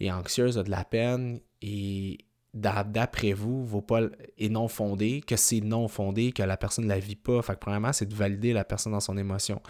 [0.00, 2.18] est anxieuse a de la peine et
[2.54, 4.00] d'après vous, vaut pas
[4.38, 7.42] est non fondé, que c'est non fondé, que la personne ne la vit pas.
[7.42, 9.60] Fait que premièrement, c'est de valider la personne dans son émotion.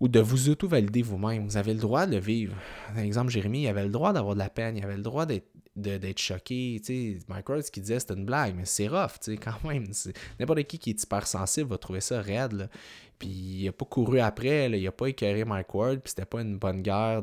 [0.00, 1.46] Ou de vous auto-valider vous-même.
[1.46, 2.54] Vous avez le droit de le vivre.
[2.88, 5.26] Par exemple, Jérémy, il avait le droit d'avoir de la peine, il avait le droit
[5.26, 6.80] d'être d'être choqué.
[6.84, 9.62] Tu sais, Mike Rhodes qui disait c'était une blague, mais c'est rough, tu sais, quand
[9.68, 9.86] même.
[10.40, 12.52] N'importe qui qui est hyper sensible va trouver ça raide.
[12.52, 12.68] Là.
[13.18, 16.42] Puis il a pas couru après, il a pas écœuré Mike Ward, puis c'était pas
[16.42, 17.22] une bonne guerre.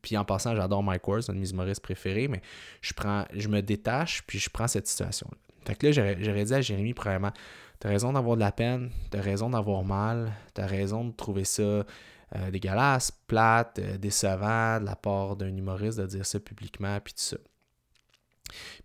[0.00, 2.40] Puis en passant, j'adore Mike Ward, c'est un de mes humoristes préférés, mais
[2.80, 5.36] je prends, je me détache, puis je prends cette situation-là.
[5.66, 7.32] Fait que là, j'aurais dit à Jérémy, premièrement,
[7.80, 11.62] t'as raison d'avoir de la peine, t'as raison d'avoir mal, t'as raison de trouver ça
[11.62, 17.12] euh, dégueulasse, plate, euh, décevant de la part d'un humoriste de dire ça publiquement, puis
[17.12, 17.36] tout ça.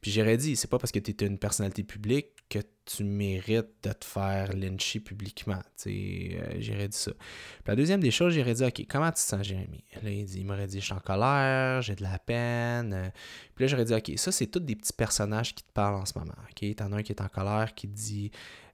[0.01, 2.59] Puis j'aurais dit, c'est pas parce que tu une personnalité publique que
[2.95, 5.59] tu mérites de te faire lyncher publiquement.
[5.87, 7.11] Euh, j'aurais dit ça.
[7.11, 9.83] Puis la deuxième des choses, j'aurais dit, OK, comment tu te sens, Jérémy?
[10.01, 12.93] Là, il, dit, il m'aurait dit, je suis en colère, j'ai de la peine.
[12.93, 13.09] Euh.
[13.55, 16.05] Puis là, j'aurais dit, OK, ça, c'est tous des petits personnages qui te parlent en
[16.05, 16.35] ce moment.
[16.49, 18.31] OK, t'en as un qui est en colère, qui te dit,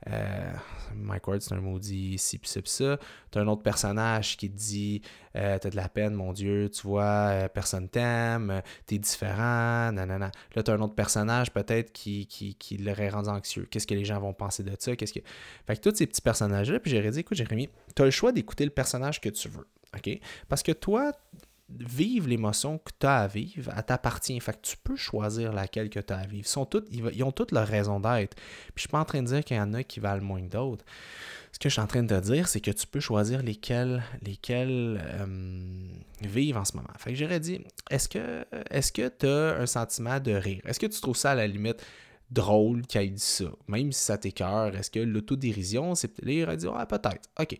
[0.09, 0.53] euh,
[0.95, 2.99] Mike Ward, c'est un maudit ci, pis ça, pis ça.
[3.31, 5.01] T'as un autre personnage qui te dit
[5.35, 10.31] euh, T'as de la peine, mon Dieu, tu vois, euh, personne t'aime, t'es différent, nanana.
[10.55, 13.67] Là, t'as un autre personnage peut-être qui, qui, qui l'aurait rendu anxieux.
[13.69, 15.19] Qu'est-ce que les gens vont penser de ça Qu'est-ce que...
[15.65, 18.65] Fait que tous ces petits personnages-là, puis j'aurais dit Écoute, Jérémy, t'as le choix d'écouter
[18.65, 19.67] le personnage que tu veux.
[19.95, 20.19] OK?
[20.49, 21.11] Parce que toi,
[21.69, 24.39] vivre l'émotion que tu as à vivre, elle t'appartient.
[24.39, 26.45] Fait que tu peux choisir laquelle que tu as à vivre.
[26.45, 28.35] Ils, sont ils, ont toutes leur raison d'être.
[28.35, 30.41] Puis je suis pas en train de dire qu'il y en a qui valent moins
[30.41, 30.85] que d'autres.
[31.51, 34.03] Ce que je suis en train de te dire, c'est que tu peux choisir lesquelles,
[34.21, 35.25] lesquelles euh,
[36.21, 36.89] vivent en ce moment.
[36.97, 40.61] Fait que j'aurais dit, est-ce que est-ce que tu as un sentiment de rire?
[40.65, 41.83] Est-ce que tu trouves ça à la limite
[42.29, 44.75] drôle qu'il ait dit ça, même si ça t'écœure.
[44.75, 46.29] Est-ce que l'autodérision, c'est peut-être.
[46.29, 47.29] il aurait dit, ah, peut-être.
[47.39, 47.57] OK.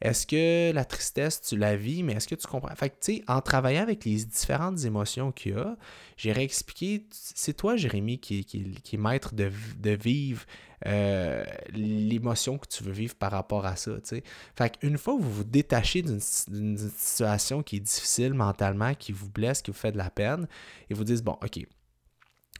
[0.00, 2.74] Est-ce que la tristesse, tu la vis, mais est-ce que tu comprends?
[2.76, 5.76] Fait que, tu sais, en travaillant avec les différentes émotions qu'il y a,
[6.16, 9.50] j'irais expliquer, c'est toi, Jérémy, qui, qui, est maître de,
[9.94, 10.44] vivre
[10.86, 14.24] euh, l'émotion que tu veux vivre par rapport à ça, tu sais.
[14.56, 19.30] Fait qu'une fois que vous vous détachez d'une situation qui est difficile mentalement, qui vous
[19.30, 20.46] blesse, qui vous fait de la peine,
[20.90, 21.66] et vous dites, bon, OK,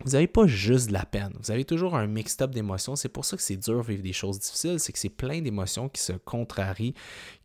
[0.02, 1.33] vous n'avez pas juste de la peine.
[1.40, 2.96] Vous avez toujours un mixed-up d'émotions.
[2.96, 4.80] C'est pour ça que c'est dur de vivre des choses difficiles.
[4.80, 6.94] C'est que c'est plein d'émotions qui se contrarient,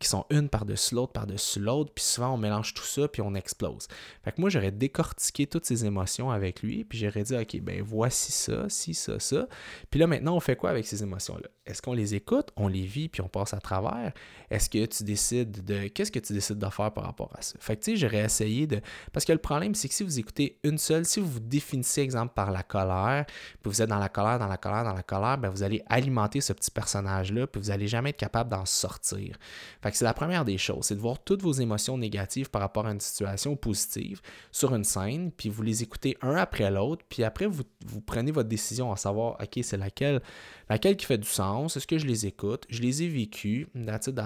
[0.00, 1.92] qui sont une par-dessus l'autre, par-dessus l'autre.
[1.94, 3.86] Puis souvent, on mélange tout ça, puis on explose.
[4.24, 7.82] Fait que moi, j'aurais décortiqué toutes ces émotions avec lui, puis j'aurais dit, OK, ben
[7.82, 9.46] voici ça, ci, ça, ça.
[9.88, 11.48] Puis là, maintenant, on fait quoi avec ces émotions-là?
[11.66, 14.12] Est-ce qu'on les écoute, on les vit, puis on passe à travers?
[14.50, 15.86] Est-ce que tu décides de...
[15.86, 17.56] Qu'est-ce que tu décides de faire par rapport à ça?
[17.60, 18.80] Fait que, tu sais, j'aurais essayé de...
[19.12, 22.00] Parce que le problème, c'est que si vous écoutez une seule, si vous vous définissez,
[22.00, 25.02] exemple, par la colère, puis vous êtes dans la colère, dans la colère, dans la
[25.02, 28.64] colère, ben vous allez alimenter ce petit personnage-là, puis vous n'allez jamais être capable d'en
[28.64, 29.36] sortir.
[29.82, 32.62] Fait que c'est la première des choses, c'est de voir toutes vos émotions négatives par
[32.62, 34.22] rapport à une situation positive
[34.52, 38.32] sur une scène, puis vous les écoutez un après l'autre, puis après vous, vous prenez
[38.32, 40.22] votre décision à savoir, OK, c'est laquelle,
[40.70, 44.06] laquelle qui fait du sens, est-ce que je les écoute, je les ai vécues, that's
[44.06, 44.18] it.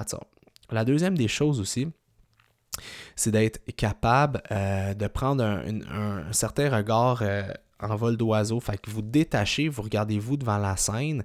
[0.71, 1.89] La deuxième des choses aussi,
[3.17, 7.43] c'est d'être capable euh, de prendre un, certain regard euh,
[7.81, 8.61] en vol d'oiseau.
[8.61, 11.25] Fait que vous détachez, vous regardez-vous devant la scène,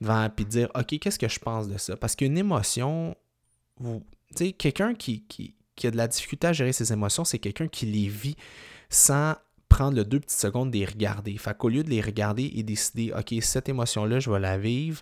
[0.00, 1.96] devant, puis dire OK, qu'est-ce que je pense de ça?
[1.96, 3.16] Parce qu'une émotion,
[3.78, 4.02] vous.
[4.36, 7.40] Tu sais, quelqu'un qui, qui, qui, a de la difficulté à gérer ses émotions, c'est
[7.40, 8.36] quelqu'un qui les vit
[8.88, 9.34] sans
[9.70, 11.38] prendre le deux petites secondes de les regarder.
[11.38, 15.00] Fait qu'au lieu de les regarder et décider, OK, cette émotion-là, je vais la vivre,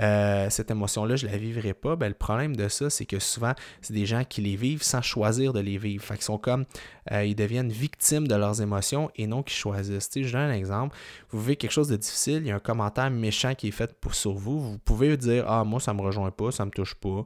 [0.00, 3.54] euh, cette émotion-là, je la vivrai pas, ben, le problème de ça, c'est que souvent,
[3.80, 6.04] c'est des gens qui les vivent sans choisir de les vivre.
[6.04, 6.66] Fait qu'ils sont comme,
[7.10, 10.10] euh, ils deviennent victimes de leurs émotions et non qu'ils choisissent.
[10.14, 10.96] je donne un exemple.
[11.30, 13.90] Vous vivez quelque chose de difficile, il y a un commentaire méchant qui est fait
[14.12, 14.60] sur vous.
[14.60, 17.24] Vous pouvez dire, ah, moi, ça me rejoint pas, ça me touche pas.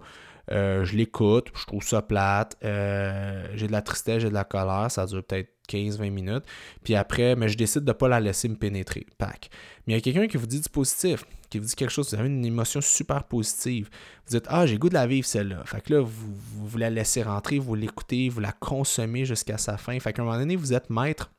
[0.52, 4.90] Euh, je l'écoute, je trouve ça plate, j'ai de la tristesse, j'ai de la colère,
[4.90, 6.44] ça dure peut-être 15-20 minutes.
[6.82, 9.06] Puis après, mais je décide de ne pas la laisser me pénétrer.
[9.18, 9.50] Pack.
[9.86, 12.10] Mais il y a quelqu'un qui vous dit du positif, qui vous dit quelque chose,
[12.10, 13.88] vous avez une émotion super positive.
[14.26, 15.62] Vous dites Ah, j'ai goût de la vivre celle-là.
[15.64, 19.98] Fait que là, vous, la laissez rentrer, vous l'écoutez, vous la consommez jusqu'à sa fin.
[20.00, 21.30] Fait qu'à un moment donné, vous êtes maître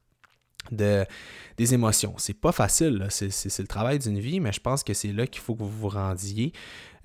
[0.71, 1.05] de,
[1.57, 2.13] des émotions.
[2.17, 5.41] C'est pas facile, c'est le travail d'une vie, mais je pense que c'est là qu'il
[5.41, 6.53] faut que vous vous rendiez.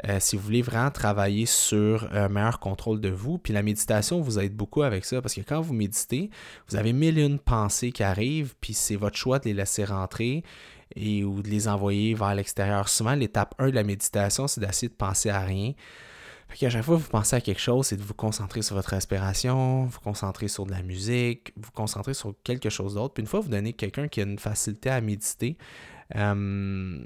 [0.09, 3.39] Euh, si vous voulez vraiment travailler sur un meilleur contrôle de vous.
[3.39, 6.31] Puis la méditation vous aide beaucoup avec ça parce que quand vous méditez,
[6.69, 9.85] vous avez mille et une pensées qui arrivent, puis c'est votre choix de les laisser
[9.85, 10.43] rentrer
[10.97, 12.89] et ou de les envoyer vers l'extérieur.
[12.89, 15.73] Souvent, l'étape 1 de la méditation, c'est d'essayer de penser à rien.
[16.51, 18.75] Fait qu'à chaque fois que vous pensez à quelque chose, c'est de vous concentrer sur
[18.75, 23.15] votre respiration, vous concentrer sur de la musique, vous concentrer sur quelque chose d'autre.
[23.15, 25.57] Puis une fois que vous donnez quelqu'un qui a une facilité à méditer,
[26.17, 26.99] euh,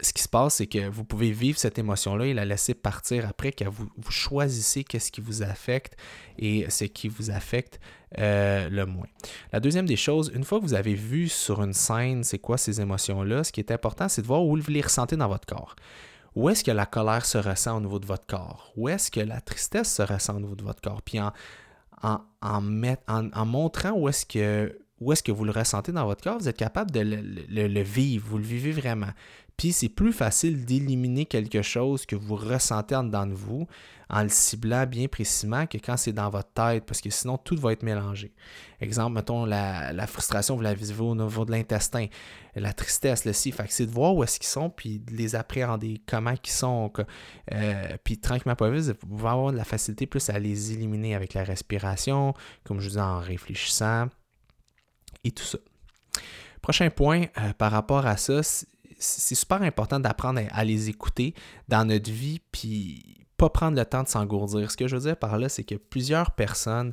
[0.00, 3.26] ce qui se passe, c'est que vous pouvez vivre cette émotion-là et la laisser partir
[3.26, 5.96] après, que vous, vous choisissez qu'est-ce qui vous affecte
[6.38, 7.80] et ce qui vous affecte
[8.18, 9.06] euh, le moins.
[9.52, 12.58] La deuxième des choses, une fois que vous avez vu sur une scène c'est quoi
[12.58, 15.46] ces émotions-là, ce qui est important, c'est de voir où vous les ressentez dans votre
[15.46, 15.76] corps.
[16.36, 18.70] Où est-ce que la colère se ressent au niveau de votre corps?
[18.76, 21.00] Où est-ce que la tristesse se ressent au niveau de votre corps?
[21.00, 21.32] Puis en,
[22.02, 26.38] en, en, montrant où est-ce que où est-ce que vous le ressentez dans votre corps,
[26.38, 29.10] vous êtes capable de le, vivre, vous le vivez vraiment.
[29.56, 33.66] Puis c'est plus facile d'éliminer quelque chose que vous ressentez en dedans de vous
[34.08, 37.56] en le ciblant bien précisément que quand c'est dans votre tête, parce que sinon tout
[37.56, 38.32] va être mélangé.
[38.80, 42.06] Exemple, mettons la, frustration, vous la vivez au niveau de l'intestin,
[42.54, 43.50] la tristesse, le si.
[43.50, 46.92] Fait c'est de voir où est-ce qu'ils sont, puis de les appréhender, comment ils sont.
[47.52, 51.14] Euh, puis tranquillement pas vite, vous pouvez avoir de la facilité plus à les éliminer
[51.14, 54.08] avec la respiration, comme je vous dis, en réfléchissant
[55.32, 55.58] tout ça.
[56.62, 58.40] Prochain point euh, par rapport à ça,
[58.98, 61.34] c'est super important d'apprendre à, les écouter
[61.68, 64.70] dans notre vie, puis pas prendre le temps de s'engourdir.
[64.70, 66.92] Ce que je veux dire par là, c'est que plusieurs personnes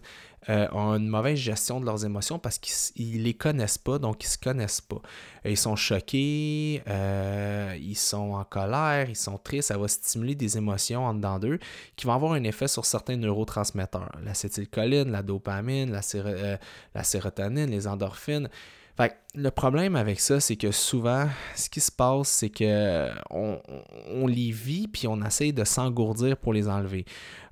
[0.50, 4.28] euh, ont une mauvaise gestion de leurs émotions parce qu'ils les connaissent pas, donc ils
[4.28, 5.02] se connaissent pas.
[5.46, 10.58] Ils sont choqués, euh, ils sont en colère, ils sont tristes, ça va stimuler des
[10.58, 11.60] émotions en dedans d'eux
[11.96, 14.12] qui vont avoir un effet sur certains neurotransmetteurs.
[14.24, 16.58] L'acétylcholine, la dopamine, euh,
[16.94, 18.50] la sérotonine, les endorphines.
[18.96, 24.28] Fait le problème avec ça, c'est que souvent, ce qui se passe, c'est que on,
[24.28, 27.06] les vit puis on essaye de s'engourdir pour les enlever.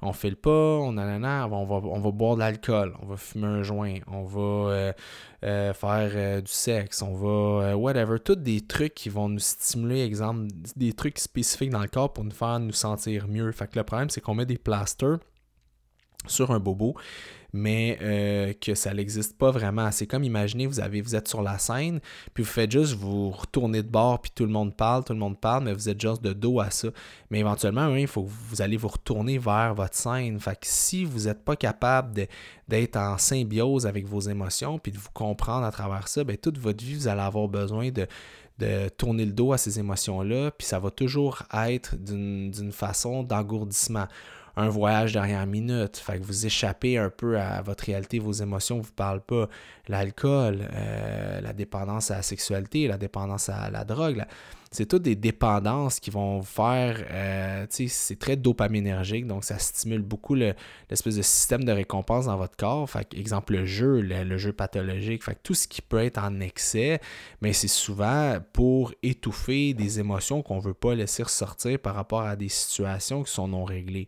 [0.03, 3.17] On fait le pas, on, a, on, va, on va boire de l'alcool, on va
[3.17, 4.93] fumer un joint, on va euh,
[5.43, 10.03] euh, faire euh, du sexe, on va whatever, tous des trucs qui vont nous stimuler,
[10.03, 13.51] exemple, des trucs spécifiques dans le corps pour nous faire nous sentir mieux.
[13.51, 15.17] Fait que le problème, c'est qu'on met des plasters
[16.27, 16.95] sur un bobo
[17.53, 19.91] mais euh, que ça n'existe pas vraiment.
[19.91, 21.99] C'est comme imaginez, vous, avez, vous êtes sur la scène,
[22.33, 25.19] puis vous faites juste vous retourner de bord, puis tout le monde parle, tout le
[25.19, 26.89] monde parle, mais vous êtes juste de dos à ça.
[27.29, 30.39] Mais éventuellement, il faut que vous allez vous retourner vers votre scène.
[30.39, 32.27] Fait que si vous n'êtes pas capable
[32.67, 36.57] d'être en symbiose avec vos émotions, puis de vous comprendre à travers ça, bien, toute
[36.57, 38.07] votre vie, vous allez avoir besoin de
[38.89, 44.05] tourner le dos à ces émotions-là, puis ça va toujours être d'une façon d'engourdissement
[44.55, 45.97] un voyage dernière minute.
[45.97, 49.47] Fait que vous échappez un peu à votre réalité, vos émotions vous parlent pas.
[49.87, 54.23] L'alcool, euh, la dépendance à la sexualité, la dépendance à la drogue,
[54.73, 60.33] c'est toutes des dépendances qui vont faire, euh, c'est très dopaminergique, donc ça stimule beaucoup
[60.33, 62.89] l'espèce de système de récompense dans votre corps.
[62.89, 67.01] Fait exemple, le jeu, le, jeu pathologique, fait tout ce qui peut être en excès,
[67.41, 72.21] mais c'est souvent pour étouffer des émotions qu'on ne veut pas laisser ressortir par rapport
[72.21, 74.07] à des situations qui sont non réglées.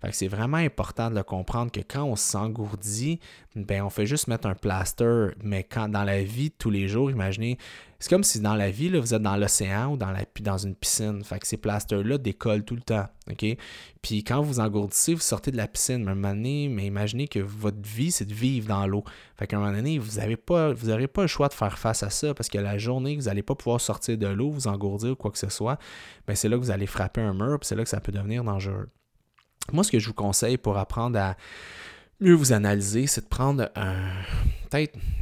[0.00, 3.18] Fait c'est vraiment important de le comprendre que quand on s'engourdit,
[3.56, 6.86] ben on fait juste mettre un plaster, mais quand dans la vie de tous les
[6.86, 7.58] jours, imaginez,
[8.04, 10.74] c'est comme si dans la vie, là, vous êtes dans l'océan ou dans, dans une
[10.74, 11.24] piscine.
[11.24, 13.06] Fait que ces plasters-là décollent tout le temps.
[14.02, 16.04] Puis quand vous engourdissez, vous sortez de la piscine.
[16.04, 19.04] Mais un moment donné, mais imaginez que votre vie, c'est de vivre dans l'eau.
[19.38, 22.10] Fait qu'à un moment donné, vous n'aurez pas, pas le choix de faire face à
[22.10, 25.16] ça parce que la journée vous n'allez pas pouvoir sortir de l'eau, vous engourdir ou
[25.16, 25.78] quoi que ce soit,
[26.26, 28.12] ben c'est là que vous allez frapper un mur, puis c'est là que ça peut
[28.12, 28.90] devenir dangereux.
[29.72, 31.36] Moi, ce que je vous conseille pour apprendre à
[32.20, 34.10] mieux vous analyser, c'est de prendre un,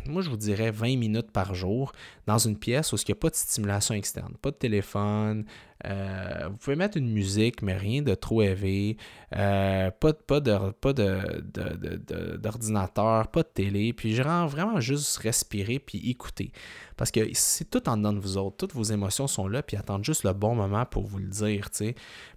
[0.07, 1.93] moi je vous dirais 20 minutes par jour
[2.27, 5.45] dans une pièce où il n'y a pas de stimulation externe, pas de téléphone.
[5.85, 8.97] Euh, vous pouvez mettre une musique, mais rien de trop élevé.
[9.33, 13.93] Pas, pas d'ordinateur, pas de télé.
[13.93, 16.53] Puis vraiment juste respirer puis écouter.
[16.97, 18.59] Parce que c'est tout en dedans de vous autres.
[18.59, 21.69] Toutes vos émotions sont là, puis attendent juste le bon moment pour vous le dire.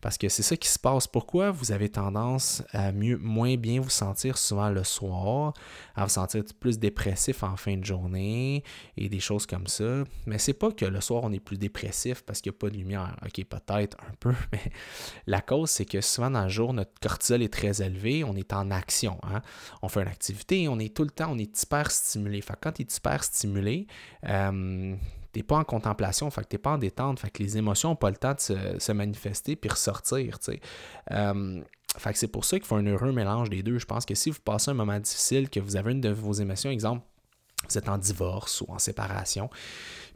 [0.01, 1.05] Parce que c'est ça qui se passe.
[1.05, 5.53] Pourquoi vous avez tendance à mieux, moins bien vous sentir souvent le soir,
[5.95, 7.04] à vous sentir plus dépressif
[7.41, 8.63] en fin de journée
[8.97, 10.03] et des choses comme ça.
[10.25, 12.69] Mais c'est pas que le soir on est plus dépressif parce qu'il n'y a pas
[12.69, 13.15] de lumière.
[13.25, 14.61] Ok, peut-être un peu, mais
[15.27, 18.53] la cause c'est que souvent dans le jour, notre cortisol est très élevé, on est
[18.53, 19.19] en action.
[19.23, 19.41] Hein.
[19.81, 22.41] On fait une activité, on est tout le temps, on est hyper stimulé.
[22.41, 23.87] Fait quand tu es hyper stimulé,
[24.27, 24.95] euh,
[25.31, 27.95] t'es pas en contemplation, fait que t'es pas en détente, fait que les émotions n'ont
[27.95, 30.59] pas le temps de se, manifester puis ressortir, tu sais.
[31.11, 31.61] Euh,
[31.99, 33.79] fait que c'est pour ça qu'il faut un heureux mélange des deux.
[33.79, 36.33] Je pense que si vous passez un moment difficile, que vous avez une de vos
[36.33, 37.05] émotions, exemple,
[37.69, 39.49] vous êtes en divorce ou en séparation,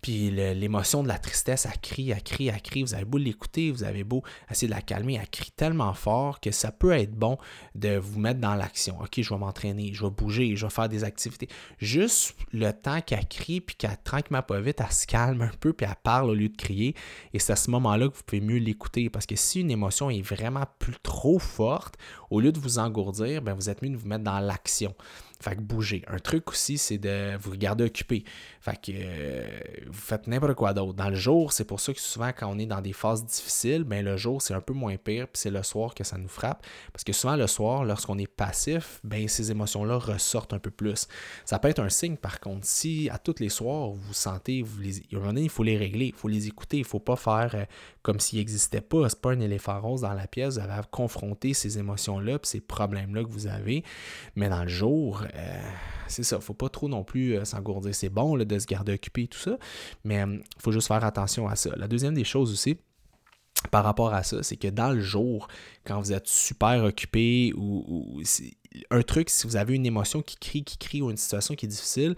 [0.02, 2.84] puis l'émotion de la tristesse, elle crie, elle crie, elle crie.
[2.84, 6.40] Vous avez beau l'écouter, vous avez beau essayer de la calmer, elle crie tellement fort
[6.40, 7.38] que ça peut être bon
[7.76, 9.00] de vous mettre dans l'action.
[9.02, 11.48] OK, je vais m'entraîner, je vais bouger, je vais faire des activités.
[11.80, 15.74] Juste le temps qu'elle crie, puis qu'elle tranquillement pas vite, elle se calme un peu,
[15.74, 16.96] puis elle parle au lieu de crier.
[17.34, 19.10] Et c'est à ce moment-là que vous pouvez mieux l'écouter.
[19.10, 21.96] Parce que si une émotion est vraiment plus trop forte,
[22.30, 24.94] au lieu de vous engourdir, ben vous êtes mieux de vous mettre dans l'action.
[25.42, 26.04] Fait que bouger.
[26.08, 28.26] Un truc aussi, c'est de vous regarder occupé.
[28.60, 29.60] Fait que euh,
[29.90, 30.94] vous faites n'importe quoi d'autre.
[30.94, 33.84] Dans le jour, c'est pour ça que souvent, quand on est dans des phases difficiles,
[33.84, 36.28] ben le jour, c'est un peu moins pire, puis c'est le soir que ça nous
[36.28, 36.66] frappe.
[36.94, 41.08] Parce que souvent, le soir, lorsqu'on est passif, ben ces émotions-là ressortent un peu plus.
[41.46, 44.80] Ça peut être un signe, par contre, si à tous les soirs, vous sentez, vous
[44.82, 47.16] les, moment donné, il faut les régler, il faut les écouter, il ne faut pas
[47.16, 47.66] faire euh,
[48.02, 49.10] comme s'ils n'existaient pas.
[49.10, 52.50] C'est pas un éléphant rose dans la pièce, vous avez à confronter ces émotions-là, puis
[52.50, 53.84] ces problèmes-là que vous avez.
[54.36, 55.72] Mais dans le jour, euh,
[56.08, 57.94] c'est ça, faut pas trop non plus euh, s'engourdir.
[57.94, 59.58] C'est bon de se garder occupé et tout ça,
[60.04, 61.72] mais il euh, faut juste faire attention à ça.
[61.76, 62.78] La deuxième des choses aussi,
[63.72, 65.48] par rapport à ça, c'est que dans le jour,
[65.86, 68.22] quand vous êtes super occupé ou,
[68.92, 71.66] un truc, si vous avez une émotion qui crie, qui crie ou une situation qui
[71.66, 72.16] est difficile,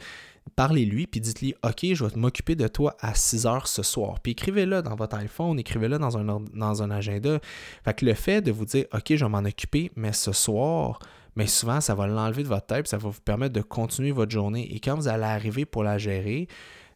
[0.56, 4.20] parlez-lui puis dites-lui OK, je vais m'occuper de toi à 6 heures ce soir.
[4.20, 7.40] Puis écrivez-le dans votre iPhone, écrivez-le dans un, dans un agenda.
[7.84, 11.00] Fait que le fait de vous dire OK, je vais m'en occuper, mais ce soir,
[11.36, 14.32] mais souvent, ça va l'enlever de votre tête, ça va vous permettre de continuer votre
[14.32, 14.74] journée.
[14.76, 16.48] Et quand vous allez arriver pour la gérer,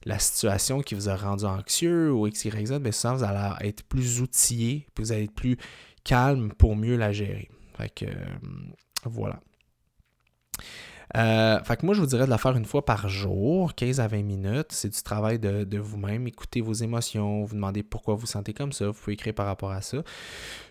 [0.06, 3.68] la situation qui vous a rendu anxieux ou X, Y, Z, bien souvent, vous allez
[3.68, 5.58] être plus outillé, vous allez être plus
[6.04, 7.50] calme pour mieux la gérer.
[7.78, 8.26] Fait que, euh,
[9.04, 9.40] voilà.
[11.16, 14.00] Euh, fait que moi, je vous dirais de la faire une fois par jour, 15
[14.00, 14.72] à 20 minutes.
[14.72, 16.28] C'est du travail de, de vous-même.
[16.28, 18.88] Écoutez vos émotions, vous demandez pourquoi vous sentez comme ça.
[18.88, 19.98] Vous pouvez écrire par rapport à ça.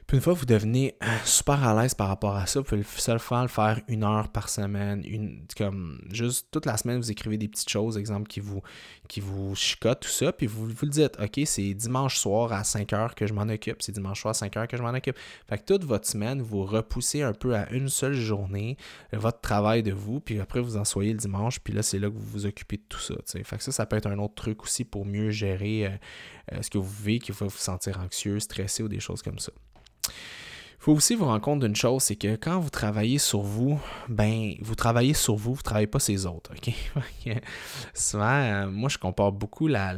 [0.06, 2.66] Puis une fois que vous devenez euh, super à l'aise par rapport à ça, vous
[2.66, 7.10] pouvez seulement le faire une heure par semaine, une, comme juste toute la semaine, vous
[7.10, 8.60] écrivez des petites choses, exemple, qui vous,
[9.08, 12.64] qui vous chicotent, tout ça, puis vous, vous le dites, OK, c'est dimanche soir à
[12.64, 14.92] 5 heures que je m'en occupe, c'est dimanche soir à 5 heures que je m'en
[14.92, 15.16] occupe.
[15.48, 18.76] Fait que toute votre semaine, vous repoussez un peu à une seule journée
[19.14, 21.98] euh, votre travail de vous, puis après vous en soyez le dimanche, puis là, c'est
[21.98, 23.14] là que vous vous occupez de tout ça.
[23.24, 25.98] Fait que ça, ça peut être un autre truc aussi pour mieux gérer
[26.52, 29.38] euh, ce que vous vivez, qui va vous sentir anxieux, stressé ou des choses comme
[29.38, 29.52] ça.
[30.08, 33.80] Il faut aussi vous rendre compte d'une chose, c'est que quand vous travaillez sur vous,
[34.10, 36.52] ben vous travaillez sur vous, vous ne travaillez pas sur les autres.
[36.52, 36.74] OK?
[37.94, 39.94] Souvent, euh, moi je compare beaucoup la,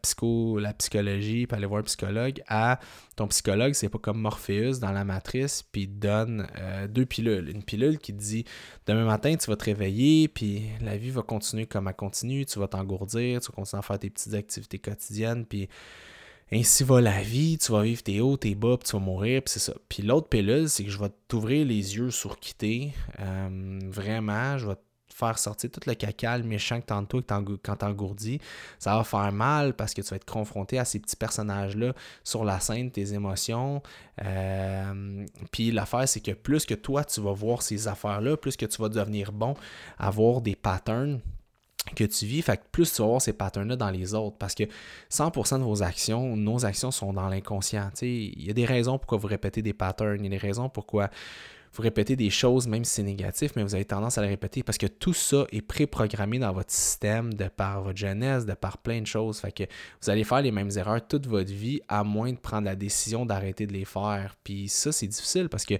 [0.00, 2.80] psycho, la psychologie, puis aller voir un psychologue à
[3.16, 7.50] ton psychologue, c'est pas comme Morpheus dans la matrice, puis il donne euh, deux pilules.
[7.50, 8.46] Une pilule qui te dit
[8.86, 12.58] demain matin tu vas te réveiller, puis la vie va continuer comme elle continue, tu
[12.58, 15.68] vas t'engourdir, tu vas continuer à faire tes petites activités quotidiennes, puis
[16.52, 19.42] ainsi va la vie, tu vas vivre tes hauts, tes bas, puis tu vas mourir,
[19.42, 19.74] puis c'est ça.
[19.88, 22.92] Puis l'autre pilule, c'est que je vais t'ouvrir les yeux sur quitter.
[23.20, 24.80] Euh, vraiment, je vais te
[25.14, 27.20] faire sortir tout le caca, le méchant que t'as en toi
[27.62, 28.40] quand t'engourdis.
[28.78, 31.92] Ça va faire mal parce que tu vas être confronté à ces petits personnages-là
[32.24, 33.82] sur la scène, tes émotions.
[34.24, 38.66] Euh, puis l'affaire, c'est que plus que toi, tu vas voir ces affaires-là, plus que
[38.66, 39.54] tu vas devenir bon
[39.98, 41.20] à voir des patterns
[41.94, 44.54] que tu vis, fait que plus tu vas voir ces patterns-là dans les autres, parce
[44.54, 44.64] que
[45.10, 47.90] 100% de vos actions, nos actions sont dans l'inconscient.
[48.02, 50.68] Il y a des raisons pourquoi vous répétez des patterns, il y a des raisons
[50.68, 51.10] pourquoi
[51.72, 54.62] vous répétez des choses, même si c'est négatif, mais vous avez tendance à les répéter
[54.62, 58.78] parce que tout ça est préprogrammé dans votre système de par votre jeunesse, de par
[58.78, 59.40] plein de choses.
[59.40, 59.64] Fait que
[60.02, 63.26] vous allez faire les mêmes erreurs toute votre vie, à moins de prendre la décision
[63.26, 64.36] d'arrêter de les faire.
[64.42, 65.74] Puis ça, c'est difficile parce que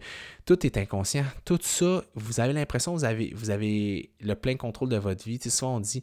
[0.44, 1.24] tout est inconscient.
[1.44, 5.24] Tout ça, vous avez l'impression que vous avez, vous avez le plein contrôle de votre
[5.24, 5.38] vie.
[5.38, 6.02] Tu sais, souvent on dit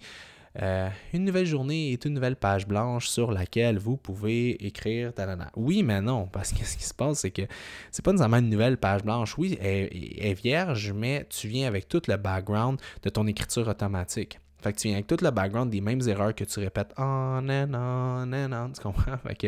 [0.61, 5.11] euh, une nouvelle journée est une nouvelle page blanche sur laquelle vous pouvez écrire.
[5.55, 7.43] Oui, mais non, parce que ce qui se passe, c'est que
[7.91, 9.37] c'est pas nécessairement une nouvelle page blanche.
[9.37, 14.39] Oui, elle, est vierge, mais tu viens avec tout le background de ton écriture automatique.
[14.61, 17.47] Fait que tu viens avec tout le background des mêmes erreurs que tu répètes en,
[17.47, 19.17] en, en, en, tu comprends?
[19.27, 19.47] Fait que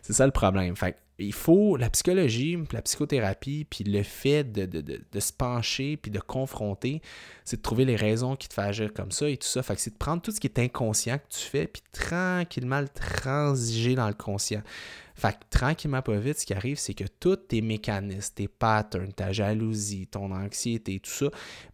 [0.00, 0.74] c'est ça le problème.
[0.76, 6.10] Fait que il faut la psychologie, la psychothérapie, puis le fait de, se pencher, puis
[6.10, 7.02] de confronter,
[7.44, 9.62] c'est de trouver les raisons qui te font agir comme ça et tout ça.
[9.62, 12.80] Fait que c'est de prendre tout ce qui est inconscient que tu fais, puis tranquillement
[12.80, 14.62] le transiger dans le conscient.
[15.14, 19.12] Fait que tranquillement, pas vite, ce qui arrive, c'est que tous tes mécanismes, tes patterns,
[19.12, 21.26] ta jalousie, ton anxiété, tout ça,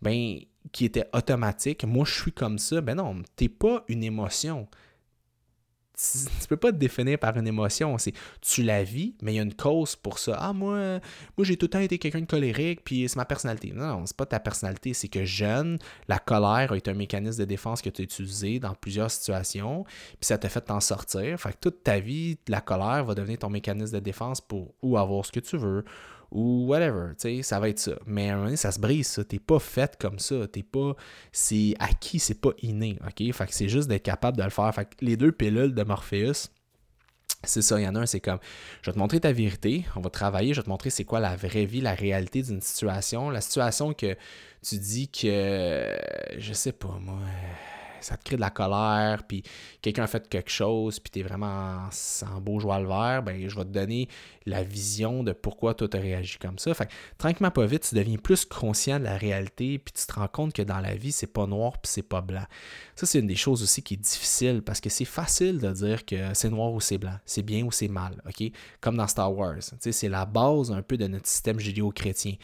[0.03, 0.39] ben,
[0.73, 4.69] qui était automatique, moi je suis comme ça, ben non, t'es pas une émotion
[6.41, 7.97] tu peux pas te définir par une émotion.
[7.99, 10.37] C'est tu la vis, mais il y a une cause pour ça.
[10.41, 11.01] Ah, moi,
[11.37, 13.73] moi j'ai tout le temps été quelqu'un de colérique, puis c'est ma personnalité.
[13.75, 14.95] Non, non, c'est pas ta personnalité.
[14.95, 15.79] C'est que jeune,
[16.09, 20.27] la colère été un mécanisme de défense que tu as utilisé dans plusieurs situations, puis
[20.27, 21.39] ça t'a fait t'en sortir.
[21.39, 24.97] Fait que toute ta vie, la colère va devenir ton mécanisme de défense pour ou
[24.97, 25.85] avoir ce que tu veux,
[26.31, 27.93] ou whatever, tu sais, ça va être ça.
[28.07, 29.25] Mais à un moment donné, ça se brise, ça.
[29.25, 30.47] T'es pas fait comme ça.
[30.47, 30.95] T'es pas.
[31.33, 33.33] C'est acquis, c'est pas inné, ok?
[33.33, 34.73] Fait que c'est juste d'être capable de le faire.
[34.75, 36.51] Fait que les deux pilules de Morpheus,
[37.45, 38.39] c'est ça, il y en a un, c'est comme,
[38.83, 41.21] je vais te montrer ta vérité, on va travailler, je vais te montrer c'est quoi
[41.21, 43.31] la vraie vie, la réalité d'une situation.
[43.31, 44.15] La situation que
[44.63, 45.97] tu dis que,
[46.37, 47.19] je sais pas, moi,
[48.01, 49.43] ça te crée de la colère, puis
[49.83, 51.89] quelqu'un a fait quelque chose, puis tu es vraiment
[52.27, 54.09] en, beau joie le vert, ben, je vais te donner
[54.47, 56.73] la vision de pourquoi toi tu as réagi comme ça.
[56.75, 56.89] Fait
[57.19, 60.53] tranquillement, pas vite, tu deviens plus conscient de la réalité, puis tu te rends compte
[60.53, 62.45] que dans la vie, c'est pas noir, puis c'est pas blanc.
[62.95, 66.05] Ça, c'est une des choses aussi qui est difficile, parce que c'est facile de dire
[66.05, 68.51] que c'est noir ou c'est blanc, c'est bien ou c'est mal, OK?
[68.81, 69.59] Comme dans Star Wars.
[69.79, 72.35] C'est la base un peu de notre système judéo-chrétien,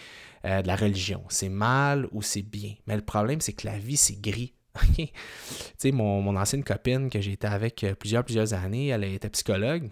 [0.45, 1.23] euh, de la religion.
[1.29, 2.75] C'est mal ou c'est bien.
[2.87, 4.53] Mais le problème, c'est que la vie, c'est gris
[5.79, 9.31] Sais, mon, mon, ancienne copine que j'ai été avec euh, plusieurs, plusieurs années, elle était
[9.31, 9.91] psychologue.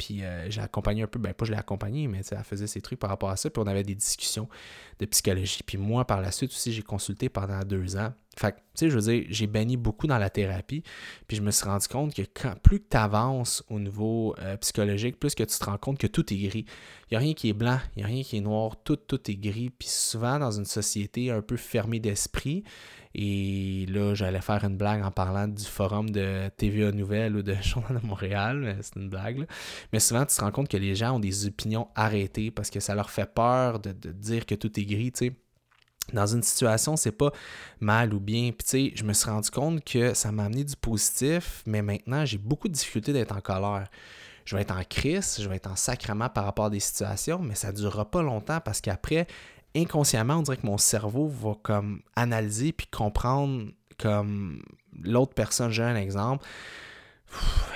[0.00, 2.80] Puis euh, j'ai accompagné un peu, ben pas je l'ai accompagnée, mais elle faisait ses
[2.80, 3.50] trucs par rapport à ça.
[3.50, 4.48] Puis on avait des discussions
[4.98, 5.60] de psychologie.
[5.64, 8.14] Puis moi, par la suite aussi, j'ai consulté pendant deux ans.
[8.34, 10.82] Fait que, tu sais, je veux dire, j'ai banni beaucoup dans la thérapie.
[11.28, 12.22] Puis je me suis rendu compte que
[12.62, 16.06] plus que tu avances au niveau euh, psychologique, plus que tu te rends compte que
[16.06, 16.64] tout est gris.
[17.10, 18.96] Il n'y a rien qui est blanc, il n'y a rien qui est noir, tout,
[18.96, 19.68] tout est gris.
[19.68, 22.64] Puis souvent, dans une société un peu fermée d'esprit,
[23.14, 27.54] et là, j'allais faire une blague en parlant du forum de TVA Nouvelle ou de
[27.62, 29.46] Journal de Montréal, mais c'est une blague.
[29.92, 32.78] Mais souvent, tu te rends compte que les gens ont des opinions arrêtées parce que
[32.78, 35.32] ça leur fait peur de, dire que tout est gris, tu sais
[36.12, 37.30] dans une situation, c'est pas
[37.78, 38.50] mal ou bien.
[38.50, 41.82] Puis tu sais, je me suis rendu compte que ça m'a amené du positif, mais
[41.82, 43.88] maintenant, j'ai beaucoup de difficultés d'être en colère.
[44.44, 47.38] Je vais être en crise, je vais être en sacrement par rapport à des situations,
[47.38, 49.28] mais ça ne durera pas longtemps parce qu'après,
[49.76, 54.62] inconsciemment, on dirait que mon cerveau va comme analyser puis comprendre comme
[55.02, 55.70] l'autre personne.
[55.70, 56.46] J'ai un exemple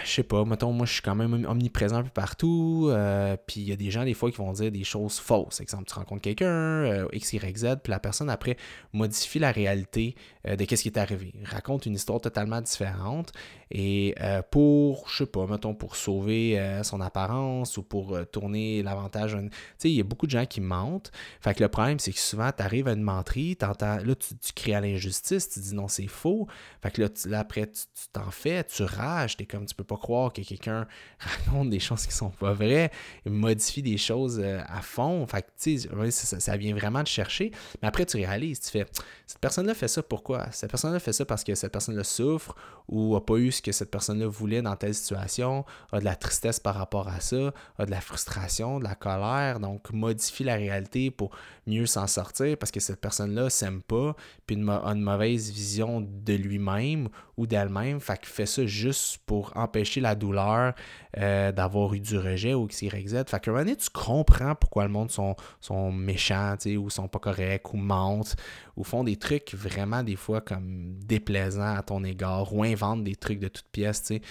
[0.04, 2.88] je sais pas, mettons, moi, je suis quand même omniprésent un peu partout.
[2.90, 5.60] Euh, puis il y a des gens, des fois, qui vont dire des choses fausses.
[5.60, 8.56] Exemple, tu rencontres quelqu'un, euh, Y, Z, puis la personne, après,
[8.92, 10.14] modifie la réalité
[10.46, 11.32] euh, de qu'est-ce qui est arrivé.
[11.44, 13.32] Raconte une histoire totalement différente.
[13.76, 14.14] Et
[14.50, 19.32] pour, je sais pas, mettons, pour sauver son apparence ou pour tourner l'avantage.
[19.32, 21.10] Tu sais, il y a beaucoup de gens qui mentent.
[21.40, 24.52] Fait que le problème, c'est que souvent, tu arrives à une menterie, là, tu, tu
[24.52, 26.46] crées à l'injustice, tu dis non, c'est faux.
[26.82, 30.42] Fait que là, après, tu t'en fais, tu rages, comme tu peux pas croire que
[30.42, 30.86] quelqu'un
[31.18, 32.90] raconte des choses qui sont pas vraies,
[33.26, 35.26] modifie des choses euh, à fond.
[35.26, 37.50] Fait tu sais, ça, vient vraiment de chercher.
[37.82, 38.86] Mais après, tu réalises, tu fais,
[39.26, 40.50] cette personne-là fait ça pourquoi?
[40.52, 42.54] Cette personne-là fait ça parce que cette personne-là souffre
[42.88, 46.14] ou a pas eu ce que cette personne-là voulait dans telle situation, a de la
[46.14, 50.54] tristesse par rapport à ça, a de la frustration, de la colère, donc modifie la
[50.54, 51.30] réalité pour
[51.66, 54.14] mieux s'en sortir parce que cette personne-là s'aime pas,
[54.46, 58.00] puis a une mauvaise vision de lui-même ou d'elle-même.
[58.00, 60.74] Fait que fait ça juste pour empêcher la douleur
[61.18, 63.24] euh, d'avoir eu du rejet ou X, Y, Z.
[63.28, 67.08] Fait qu'à un moment donné, tu comprends pourquoi le monde sont, sont méchants, ou sont
[67.08, 68.36] pas corrects, ou mentent,
[68.76, 73.16] ou font des trucs vraiment des fois comme déplaisants à ton égard, ou inventent des
[73.16, 74.22] trucs de toutes pièces, tu sais.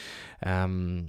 [0.45, 1.01] Euh,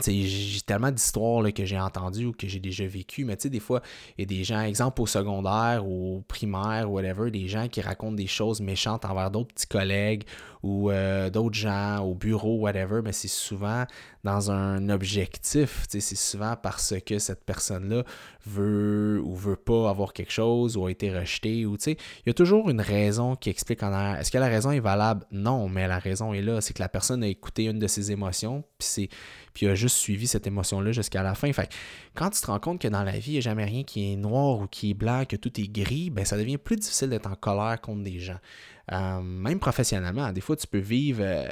[0.00, 3.60] j'ai tellement d'histoires que j'ai entendues ou que j'ai déjà vécues, mais tu sais, des
[3.60, 3.82] fois,
[4.16, 7.80] il y a des gens, exemple au secondaire ou au primaire, whatever, des gens qui
[7.80, 10.24] racontent des choses méchantes envers d'autres petits collègues
[10.62, 13.84] ou euh, d'autres gens au bureau, whatever, mais c'est souvent
[14.22, 15.84] dans un objectif.
[15.88, 18.04] C'est souvent parce que cette personne-là
[18.46, 21.66] veut ou veut pas avoir quelque chose ou a été rejetée.
[21.66, 21.96] Ou, il
[22.26, 24.20] y a toujours une raison qui explique en arrière.
[24.20, 25.26] Est-ce que la raison est valable?
[25.32, 26.60] Non, mais la raison est là.
[26.60, 29.08] C'est que la personne a écouté une de ses émotions, puis
[29.54, 31.52] puis a juste suivi cette émotion-là jusqu'à la fin.
[31.52, 31.68] Fait
[32.14, 34.12] quand tu te rends compte que dans la vie, il n'y a jamais rien qui
[34.12, 37.10] est noir ou qui est blanc, que tout est gris, ben ça devient plus difficile
[37.10, 38.38] d'être en colère contre des gens.
[38.90, 41.46] Euh, même professionnellement, des fois, tu peux vivre, euh,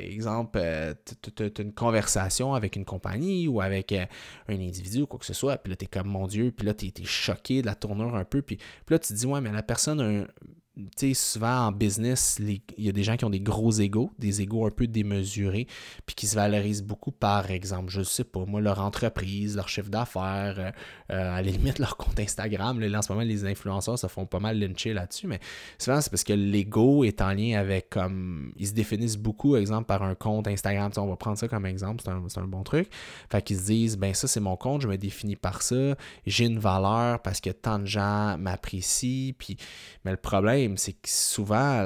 [0.00, 0.94] exemple, euh,
[1.34, 4.06] tu as une conversation avec une compagnie ou avec un
[4.48, 6.74] individu ou quoi que ce soit, puis là, tu es comme, mon Dieu, puis là,
[6.74, 9.40] tu es, choqué de la tournure un peu, puis, puis là, tu te dis, ouais,
[9.40, 10.26] mais la personne a un,
[10.74, 14.10] tu sais, souvent en business, il y a des gens qui ont des gros égaux,
[14.18, 15.66] des égaux un peu démesurés,
[16.06, 19.90] puis qui se valorisent beaucoup par exemple, je sais pas, moi, leur entreprise, leur chiffre
[19.90, 20.70] d'affaires, euh,
[21.10, 22.80] euh, à la limite leur compte Instagram.
[22.80, 25.40] Là, en ce moment, les influenceurs se font pas mal lyncher là-dessus, mais
[25.78, 28.52] souvent, c'est parce que l'ego est en lien avec comme.
[28.56, 30.90] Ils se définissent beaucoup, exemple, par un compte Instagram.
[30.96, 32.88] on va prendre ça comme exemple, c'est un, un, bon truc.
[33.30, 35.96] Fait qu'ils se disent, ben ça, c'est mon compte, je me définis par ça,
[36.26, 39.58] j'ai une valeur parce que tant de gens m'apprécient, puis.
[40.04, 41.84] Mais le problème, c'est que souvent,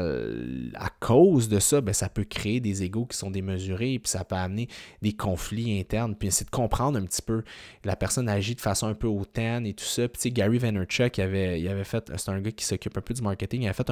[0.75, 4.25] à cause de ça, ben, ça peut créer des égaux qui sont démesurés, puis ça
[4.25, 4.69] peut amener
[5.03, 6.15] des conflits internes.
[6.17, 7.43] Puis c'est de comprendre un petit peu.
[7.85, 10.09] La personne agit de façon un peu hautaine et tout ça.
[10.09, 13.15] Puis tu Gary Vaynerchuk, il avait, avait fait, c'est un gars qui s'occupe un peu
[13.15, 13.91] du marketing, il avait fait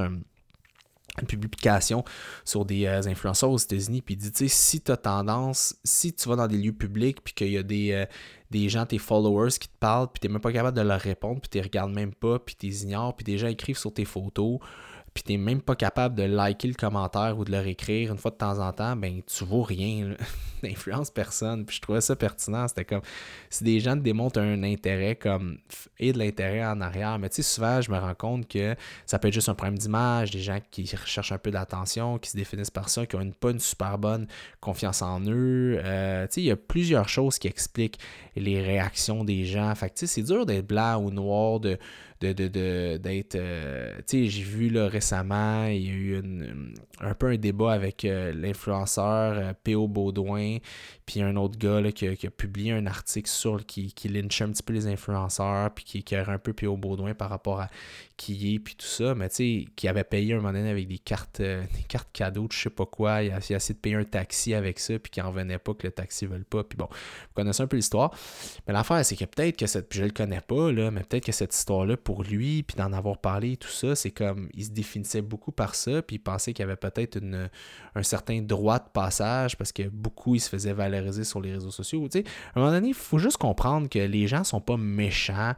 [1.20, 2.04] une publication
[2.44, 5.76] sur des euh, influenceurs aux États-Unis, puis il dit, tu sais, si tu as tendance,
[5.84, 8.06] si tu vas dans des lieux publics, puis qu'il y a des, euh,
[8.50, 11.40] des gens, tes followers qui te parlent, puis tu même pas capable de leur répondre,
[11.40, 13.92] puis tu les regardes même pas, puis tu les ignores, puis des gens écrivent sur
[13.92, 14.58] tes photos,
[15.14, 18.32] puis t'es même pas capable de liker le commentaire ou de le réécrire une fois
[18.32, 20.16] de temps en temps, ben tu vaux rien.
[20.64, 21.64] N'influence personne.
[21.64, 22.66] Puis je trouvais ça pertinent.
[22.66, 23.02] C'était comme
[23.48, 25.58] si des gens te démontrent un intérêt comme
[26.00, 27.20] et de l'intérêt en arrière.
[27.20, 28.74] Mais tu sais, souvent, je me rends compte que
[29.06, 32.30] ça peut être juste un problème d'image, des gens qui recherchent un peu d'attention, qui
[32.30, 34.26] se définissent par ça, qui ont une, pas une super bonne
[34.60, 35.80] confiance en eux.
[35.84, 38.00] Euh, tu sais, il y a plusieurs choses qui expliquent
[38.36, 39.74] les réactions des gens.
[39.74, 41.78] Fait que tu sais, c'est dur d'être blanc ou noir, de
[42.32, 43.34] de, d'être.
[43.34, 46.22] Euh, tu sais, j'ai vu là, récemment, il y a eu
[47.00, 49.88] un peu un débat avec euh, l'influenceur euh, P.O.
[49.88, 50.58] Baudouin,
[51.06, 54.50] puis un autre gars là, qui, a, publié un article sur qui, qui lynchait un
[54.50, 56.76] petit peu les influenceurs, puis qui, qui un peu P.O.
[56.76, 57.68] Baudouin par rapport à
[58.16, 60.86] qui est, puis tout ça, mais tu sais, qui avait payé un moment donné avec
[60.86, 64.04] des cartes, des cartes cadeaux, je sais pas quoi, il a, essayé de payer un
[64.04, 66.76] taxi avec ça, puis qui en venait pas, que le taxi ne veut pas, puis
[66.76, 68.14] bon, vous connaissez un peu l'histoire.
[68.66, 71.26] Mais l'affaire, c'est que peut-être que cette, puis je le connais pas, là, mais peut-être
[71.26, 74.70] que cette histoire-là, pour lui, puis d'en avoir parlé, tout ça, c'est comme, il se
[74.70, 77.20] définissait beaucoup par ça, puis il pensait qu'il y avait peut-être
[77.94, 81.70] un certain droit de passage, parce que beaucoup, il se faisait valoriser sur les réseaux
[81.70, 82.08] sociaux.
[82.10, 84.76] Tu sais, à un moment donné, il faut juste comprendre que les gens sont pas
[84.76, 85.54] méchants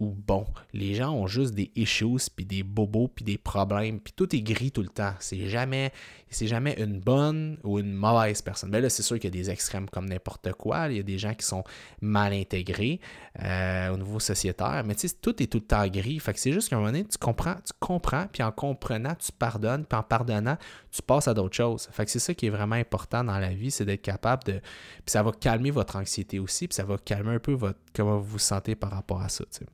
[0.00, 0.46] ou bon.
[0.72, 4.40] Les gens ont juste des issues, puis des bobos, puis des problèmes, puis tout est
[4.40, 5.12] gris tout le temps.
[5.20, 5.92] C'est jamais,
[6.30, 8.70] c'est jamais une bonne ou une mauvaise personne.
[8.70, 10.88] Mais ben là, c'est sûr qu'il y a des extrêmes comme n'importe quoi.
[10.88, 11.62] Il y a des gens qui sont
[12.00, 12.98] mal intégrés
[13.42, 16.18] euh, au niveau sociétaire, mais tu sais, tout est tout le temps gris.
[16.18, 19.14] Fait que c'est juste qu'à un moment donné, tu comprends, tu comprends, puis en comprenant,
[19.14, 20.56] tu pardonnes, puis en pardonnant,
[20.90, 21.88] tu passes à d'autres choses.
[21.92, 24.52] Fait que c'est ça qui est vraiment important dans la vie, c'est d'être capable de...
[24.52, 28.18] Puis ça va calmer votre anxiété aussi, puis ça va calmer un peu votre comment
[28.18, 29.64] vous vous sentez par rapport à ça, tu.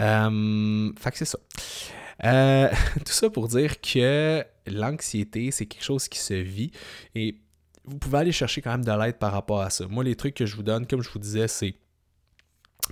[0.00, 1.38] Euh, fait que c'est ça.
[2.24, 2.68] Euh,
[3.04, 6.70] tout ça pour dire que l'anxiété, c'est quelque chose qui se vit
[7.14, 7.38] et
[7.84, 9.86] vous pouvez aller chercher quand même de l'aide par rapport à ça.
[9.88, 11.74] Moi, les trucs que je vous donne, comme je vous disais, c'est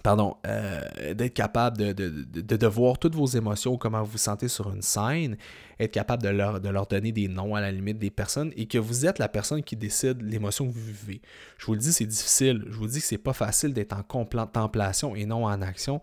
[0.02, 4.72] pardon, euh, d'être capable de, de, voir toutes vos émotions, comment vous vous sentez sur
[4.72, 5.36] une scène,
[5.78, 8.66] être capable de leur, de leur donner des noms à la limite des personnes et
[8.66, 11.20] que vous êtes la personne qui décide l'émotion que vous vivez.
[11.58, 12.64] Je vous le dis, c'est difficile.
[12.68, 16.00] Je vous dis que c'est pas facile d'être en contemplation et non en action,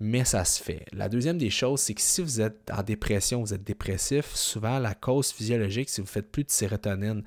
[0.00, 0.84] mais ça se fait.
[0.92, 4.78] La deuxième des choses, c'est que si vous êtes en dépression, vous êtes dépressif, souvent
[4.78, 7.22] la cause physiologique, si vous faites plus de sérotonine,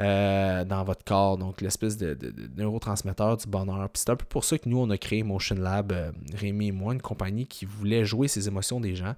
[0.00, 2.18] euh, dans votre corps, donc l'espèce de,
[2.56, 3.88] neurotransmetteur du bonheur.
[3.90, 6.68] Puis c'est un peu pour ça que nous, on a créé Motion Lab, euh, Rémi
[6.68, 9.14] et moi, une compagnie qui voulait jouer ces émotions des gens.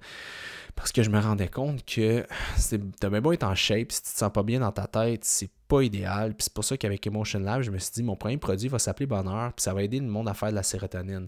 [0.75, 2.23] Parce que je me rendais compte que
[2.99, 5.25] t'as bien beau être en shape, si tu te sens pas bien dans ta tête,
[5.25, 6.35] c'est pas idéal.
[6.35, 8.77] Puis c'est pour ça qu'avec Emotion Lab, je me suis dit, mon premier produit va
[8.77, 11.27] s'appeler Bonheur, puis ça va aider le monde à faire de la sérotonine.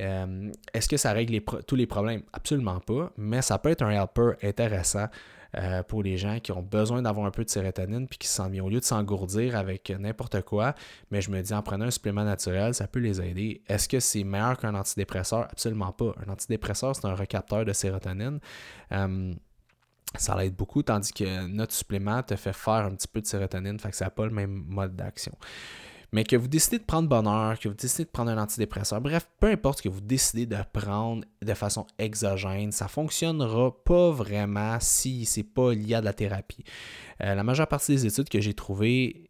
[0.00, 2.22] Euh, est-ce que ça règle tous les problèmes?
[2.32, 5.08] Absolument pas, mais ça peut être un helper intéressant
[5.56, 8.34] euh, pour les gens qui ont besoin d'avoir un peu de sérotonine puis qui se
[8.34, 8.58] sentent.
[8.58, 10.74] Au lieu de s'engourdir avec n'importe quoi,
[11.10, 13.62] mais je me dis en prenant un supplément naturel, ça peut les aider.
[13.68, 15.48] Est-ce que c'est meilleur qu'un antidépresseur?
[15.50, 16.14] Absolument pas.
[16.26, 18.40] Un antidépresseur, c'est un recapteur de sérotonine.
[18.92, 19.34] Euh,
[20.16, 23.78] ça l'aide beaucoup, tandis que notre supplément te fait faire un petit peu de sérotonine,
[23.78, 25.32] fait que ça n'a pas le même mode d'action.
[26.12, 29.28] Mais que vous décidez de prendre bonheur, que vous décidez de prendre un antidépresseur, bref,
[29.40, 34.10] peu importe ce que vous décidez de prendre de façon exogène, ça ne fonctionnera pas
[34.10, 36.64] vraiment si c'est pas lié à de la thérapie.
[37.22, 39.28] Euh, la majeure partie des études que j'ai trouvées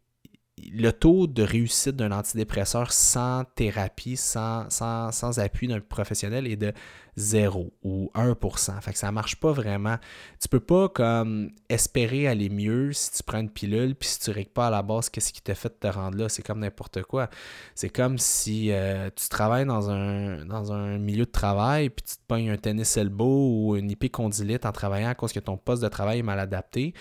[0.71, 6.57] le taux de réussite d'un antidépresseur sans thérapie, sans, sans, sans appui d'un professionnel est
[6.57, 6.73] de
[7.17, 8.81] 0 ou 1%.
[8.81, 9.97] Fait que ça marche pas vraiment.
[10.39, 14.31] Tu peux pas comme espérer aller mieux si tu prends une pilule puis si tu
[14.31, 16.29] règles pas à la base qu'est-ce qui t'a fait te rendre là.
[16.29, 17.29] C'est comme n'importe quoi.
[17.75, 22.15] C'est comme si euh, tu travailles dans un, dans un milieu de travail puis tu
[22.15, 25.83] te pognes un tennis elbow ou une épicondylite en travaillant à cause que ton poste
[25.83, 26.93] de travail est mal adapté.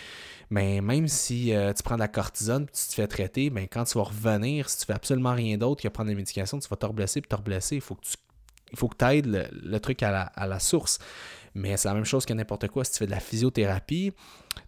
[0.50, 3.66] Mais même si euh, tu prends de la cortisone puis tu te fais traiter, ben
[3.70, 6.68] quand tu vas revenir, si tu fais absolument rien d'autre que prendre des médications, tu
[6.68, 7.76] vas te reblesser puis te reblesser.
[7.76, 8.16] Il faut que tu
[8.72, 10.98] il faut que tu aides le, truc à la, source.
[11.54, 12.84] Mais c'est la même chose que n'importe quoi.
[12.84, 14.12] Si tu fais de la physiothérapie,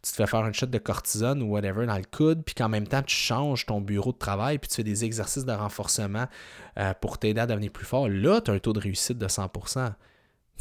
[0.03, 2.69] tu te fais faire une shot de cortisone ou whatever dans le coude, puis qu'en
[2.69, 6.27] même temps, tu changes ton bureau de travail, puis tu fais des exercices de renforcement
[6.79, 9.27] euh, pour t'aider à devenir plus fort, là, tu as un taux de réussite de
[9.27, 9.93] 100%.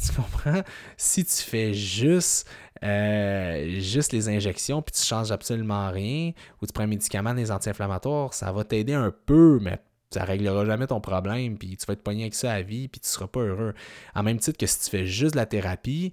[0.02, 0.62] Tu comprends?
[0.96, 2.48] Si tu fais juste,
[2.82, 6.32] euh, juste les injections, puis tu changes absolument rien,
[6.62, 9.78] ou tu prends un médicament, des anti-inflammatoires, ça va t'aider un peu, mais
[10.12, 13.00] ça réglera jamais ton problème, puis tu vas te pogner avec ça à vie, puis
[13.00, 13.74] tu seras pas heureux.
[14.16, 16.12] En même titre que si tu fais juste de la thérapie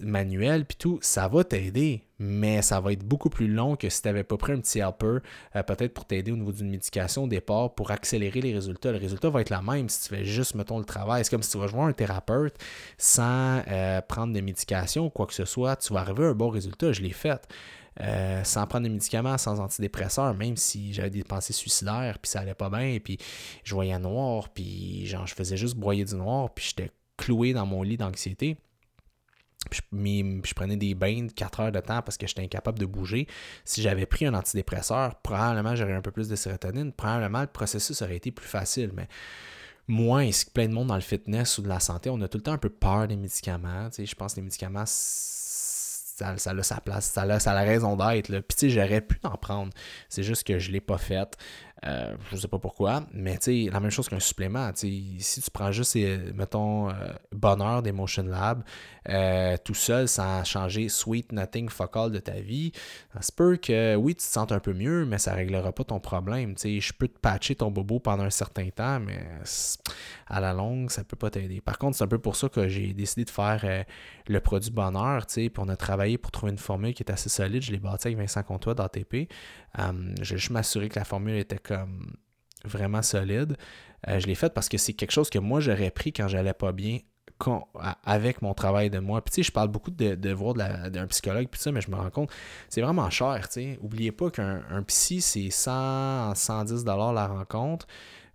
[0.00, 4.00] manuelle, puis tout, ça va t'aider, mais ça va être beaucoup plus long que si
[4.00, 5.18] tu n'avais pas pris un petit helper,
[5.56, 8.92] euh, peut-être pour t'aider au niveau d'une médication au départ, pour accélérer les résultats.
[8.92, 11.24] Le résultat va être la même si tu fais juste, mettons, le travail.
[11.24, 12.54] C'est comme si tu vas voir un thérapeute
[12.96, 16.34] sans euh, prendre de médication ou quoi que ce soit, tu vas arriver à un
[16.34, 16.92] bon résultat.
[16.92, 17.44] Je l'ai fait.
[18.00, 22.40] Euh, sans prendre de médicaments, sans antidépresseurs, même si j'avais des pensées suicidaires, puis ça
[22.40, 23.18] allait pas bien, puis
[23.64, 27.66] je voyais noir, puis genre je faisais juste broyer du noir, puis j'étais cloué dans
[27.66, 28.56] mon lit d'anxiété.
[29.70, 29.80] Puis
[30.44, 33.28] je, prenais des bains de 4 heures de temps parce que j'étais incapable de bouger.
[33.64, 36.92] Si j'avais pris un antidépresseur, probablement j'aurais un peu plus de sérotonine.
[36.92, 38.90] Probablement le processus aurait été plus facile.
[38.92, 39.08] Mais
[39.86, 42.28] moi, ainsi que plein de monde dans le fitness ou de la santé, on a
[42.28, 43.88] tout le temps un peu peur des médicaments.
[43.96, 44.84] je pense que les médicaments,
[46.16, 48.28] ça, ça, a sa place, ça a, ça la raison d'être.
[48.28, 49.72] Puis tu sais, j'aurais pu en prendre.
[50.08, 51.36] C'est juste que je ne l'ai pas fait.
[51.84, 54.70] Euh, je sais pas pourquoi, mais tu sais, la même chose qu'un supplément.
[54.74, 55.96] Si tu prends juste,
[56.34, 56.94] mettons, euh,
[57.32, 58.62] Bonheur d'Emotion Lab,
[59.08, 62.70] euh, tout seul, sans changer Sweet Nothing Focal de ta vie,
[63.20, 65.98] ça peut que oui, tu te sentes un peu mieux, mais ça réglera pas ton
[65.98, 66.54] problème.
[66.56, 69.26] je peux te patcher ton bobo pendant un certain temps, mais
[70.28, 71.60] à la longue, ça peut pas t'aider.
[71.60, 73.84] Par contre, c'est un peu pour ça que j'ai décidé de faire
[74.28, 77.62] le produit Bonheur, puis on a travaillé pour trouver une formule qui est assez solide.
[77.62, 79.28] Je l'ai bâti avec Vincent Comtois d'ATP.
[79.78, 81.58] Um, je vais juste m'assurer que la formule était
[82.64, 83.56] vraiment solide.
[84.08, 86.54] Euh, je l'ai faite parce que c'est quelque chose que moi j'aurais pris quand j'allais
[86.54, 86.98] pas bien
[88.04, 89.22] avec mon travail de moi.
[89.22, 91.96] Puis tu sais, je parle beaucoup de, voir d'un psychologue, puis ça, mais je me
[91.96, 92.30] rends compte,
[92.68, 93.78] c'est vraiment cher, tu.
[93.80, 97.86] Oubliez pas qu'un psy, c'est 100, 110 dollars la rencontre.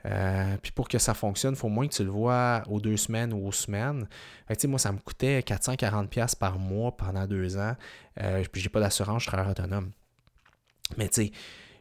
[0.05, 2.97] Euh, puis pour que ça fonctionne, il faut moins que tu le vois aux deux
[2.97, 4.07] semaines ou aux semaines.
[4.47, 7.75] Fait que, moi, ça me coûtait 440$ par mois pendant deux ans.
[8.21, 9.91] Euh, puis j'ai pas d'assurance, je suis travailleur autonome.
[10.97, 11.31] Mais tu sais,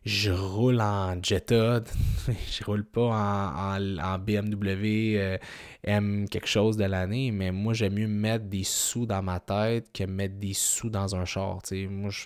[0.07, 1.81] je roule en Jetta,
[2.29, 5.37] je roule pas en, BMW euh,
[5.83, 9.89] M quelque chose de l'année, mais moi j'aime mieux mettre des sous dans ma tête
[9.93, 11.59] que mettre des sous dans un char.
[11.91, 12.25] Moi, je,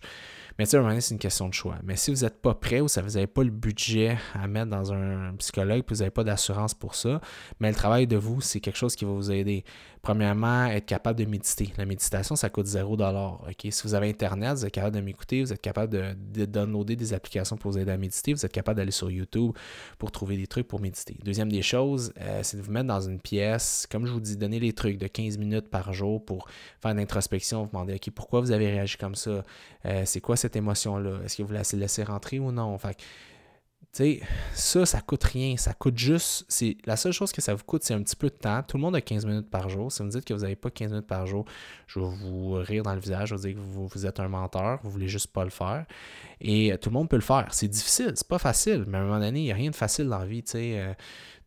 [0.61, 1.77] mais tu sais, c'est une question de choix.
[1.83, 4.69] Mais si vous n'êtes pas prêt ou si vous n'avez pas le budget à mettre
[4.69, 7.23] dans un psychologue, puis vous n'avez pas d'assurance pour ça,
[7.61, 9.65] mais le travail de vous, c'est quelque chose qui va vous aider.
[10.03, 11.73] Premièrement, être capable de méditer.
[11.77, 13.67] La méditation, ça coûte 0 OK?
[13.71, 17.13] Si vous avez Internet, vous êtes capable de m'écouter, vous êtes capable de, downloader des
[17.13, 19.53] applications pour vous aider à méditer, vous êtes capable d'aller sur YouTube
[19.99, 21.19] pour trouver des trucs pour méditer.
[21.23, 24.37] Deuxième des choses, euh, c'est de vous mettre dans une pièce, comme je vous dis,
[24.37, 26.49] donner les trucs de 15 minutes par jour pour
[26.81, 29.45] faire une introspection, vous demander, OK, pourquoi vous avez réagi comme ça?
[29.85, 31.21] Euh, c'est quoi cette émotion-là?
[31.25, 32.79] Est-ce que vous la laissez rentrer ou non?
[33.93, 34.21] Sais,
[34.53, 35.57] ça, ça coûte rien.
[35.57, 36.47] Ça coûte juste.
[36.85, 38.63] La seule chose que ça vous coûte, c'est un petit peu de temps.
[38.63, 39.91] Tout le monde a 15 minutes par jour.
[39.91, 41.45] Si vous me dites que vous n'avez pas 15 minutes par jour,
[41.87, 43.31] je vais vous rire dans le visage.
[43.31, 44.81] Je vais vous dire que vous, vous êtes un menteur.
[44.83, 45.87] Vous voulez juste pas le faire.
[46.41, 47.49] Et tout le monde peut le faire.
[47.53, 48.13] C'est difficile.
[48.15, 48.85] C'est pas facile.
[48.87, 50.43] Mais à un moment donné, il n'y a rien de facile dans la vie.
[50.43, 50.79] Tu sais.
[50.79, 50.95] Euh,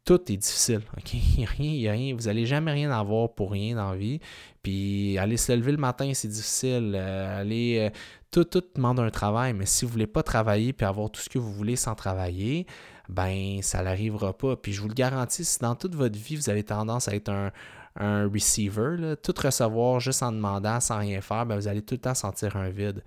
[0.06, 0.82] tout est difficile.
[1.14, 2.16] Il n'y a rien, y a rien.
[2.16, 4.20] Vous n'allez jamais rien avoir pour rien dans la vie.
[4.62, 6.94] Puis aller se lever le matin, c'est difficile.
[6.96, 7.78] Euh, aller.
[7.80, 7.98] Euh,
[8.34, 11.22] tout, tout demande un travail, mais si vous ne voulez pas travailler puis avoir tout
[11.22, 12.66] ce que vous voulez sans travailler,
[13.08, 14.56] ben ça n'arrivera pas.
[14.56, 17.30] Puis je vous le garantis, si dans toute votre vie, vous avez tendance à être
[17.30, 17.52] un,
[17.96, 22.02] un receiver, tout recevoir juste en demandant sans rien faire, ben, vous allez tout le
[22.02, 23.04] temps sentir un vide.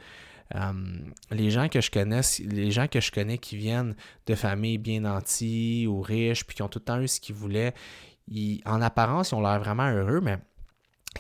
[0.55, 0.73] Euh,
[1.33, 3.97] les gens que je connais, les gens que je connais qui viennent
[4.27, 7.35] de familles bien nanties ou riches, puis qui ont tout le temps eu ce qu'ils
[7.35, 7.75] voulaient,
[8.65, 10.39] en apparence, ils ont l'air vraiment heureux, mais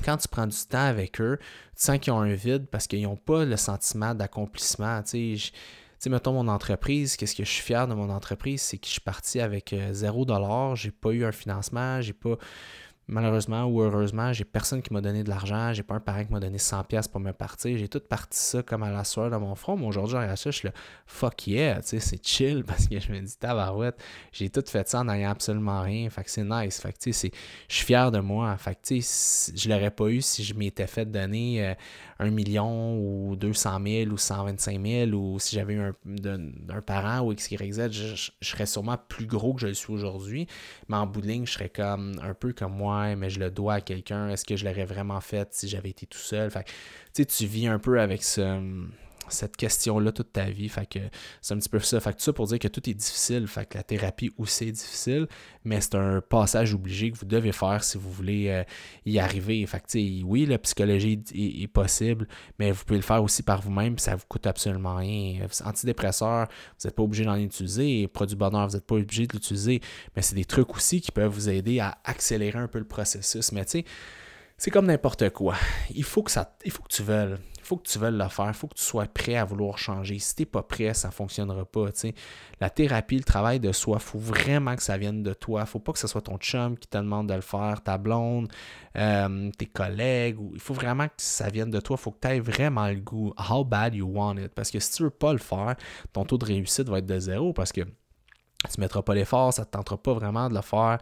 [0.04, 1.38] quand tu prends du temps avec eux,
[1.76, 5.02] tu sens qu'ils ont un vide parce qu'ils n'ont pas le sentiment d'accomplissement.
[5.02, 8.86] Tu sais, mettons mon entreprise, qu'est-ce que je suis fier de mon entreprise, c'est que
[8.86, 12.36] je suis parti avec euh, zéro dollar, j'ai pas eu un financement, j'ai pas
[13.08, 16.32] malheureusement ou heureusement, j'ai personne qui m'a donné de l'argent, j'ai pas un parent qui
[16.32, 19.30] m'a donné 100 pièces pour me partir, j'ai tout parti ça comme à la soirée
[19.30, 20.74] dans mon front, mais aujourd'hui, à ça, je suis là,
[21.06, 24.02] fuck yeah, tu sais, c'est chill parce que je me dis, tabarouette,
[24.32, 27.12] j'ai tout fait ça en n'ayant absolument rien, fait que c'est nice, fait que tu
[27.12, 27.30] sais,
[27.68, 30.54] je suis fier de moi, fait que tu sais, je l'aurais pas eu si je
[30.54, 31.74] m'étais fait donner euh,
[32.18, 37.34] un million ou 200 000 ou 125 000 ou si j'avais eu un, parent ou
[37.34, 40.46] XYZ, je, je, je serais sûrement plus gros que je le suis aujourd'hui,
[40.88, 43.50] mais en bout de ligne, je serais comme un peu comme moi mais je le
[43.50, 44.28] dois à quelqu'un.
[44.28, 46.50] Est-ce que je l'aurais vraiment fait si j'avais été tout seul?
[46.50, 46.66] Fait
[47.14, 48.22] tu tu vis un peu avec
[49.28, 50.68] cette question-là toute ta vie.
[50.68, 50.98] Fait que
[51.40, 52.00] c'est un petit peu ça.
[52.00, 53.46] Fait que ça pour dire que tout est difficile.
[53.46, 55.26] Fait que la thérapie aussi est difficile,
[55.64, 58.64] mais c'est un passage obligé que vous devez faire si vous voulez euh,
[59.04, 59.64] y arriver.
[59.66, 63.98] Fait que oui, la psychologie est, possible, mais vous pouvez le faire aussi par vous-même,
[63.98, 65.46] ça vous coûte absolument rien.
[65.64, 68.08] Antidépresseur, vous n'êtes pas obligé d'en utiliser.
[68.08, 69.80] Produit bonheur, vous n'êtes pas obligé de l'utiliser.
[70.14, 73.52] Mais c'est des trucs aussi qui peuvent vous aider à accélérer un peu le processus.
[73.52, 73.84] Mais tu sais,
[74.58, 75.56] c'est comme n'importe quoi.
[75.90, 77.36] Il faut que ça, il faut que tu veuilles
[77.66, 80.18] faut que tu veuilles le faire, faut que tu sois prêt à vouloir changer.
[80.18, 81.86] Si tu n'es pas prêt, ça ne fonctionnera pas.
[82.60, 85.60] La thérapie, le travail de soi, il faut vraiment que ça vienne de toi.
[85.60, 87.82] Il ne faut pas que ce soit ton chum qui te demande de le faire,
[87.82, 88.48] ta blonde,
[88.96, 90.38] euh, tes collègues.
[90.54, 91.96] Il faut vraiment que ça vienne de toi.
[91.98, 93.34] Il faut que tu aies vraiment le goût.
[93.50, 94.48] How bad you want it?
[94.54, 95.76] Parce que si tu ne veux pas le faire,
[96.12, 97.82] ton taux de réussite va être de zéro parce que
[98.68, 100.98] tu ne mettras pas l'effort, ça ne te tentera pas vraiment de le faire.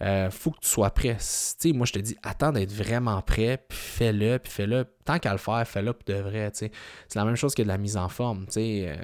[0.00, 1.16] Euh, faut que tu sois prêt.
[1.74, 4.86] moi, je te dis, attends d'être vraiment prêt, puis fais-le, puis fais-le.
[5.04, 6.50] Tant qu'à le faire, fais-le pour de vrai.
[6.52, 6.70] C'est
[7.14, 8.46] la même chose que de la mise en forme.
[8.56, 8.96] Euh,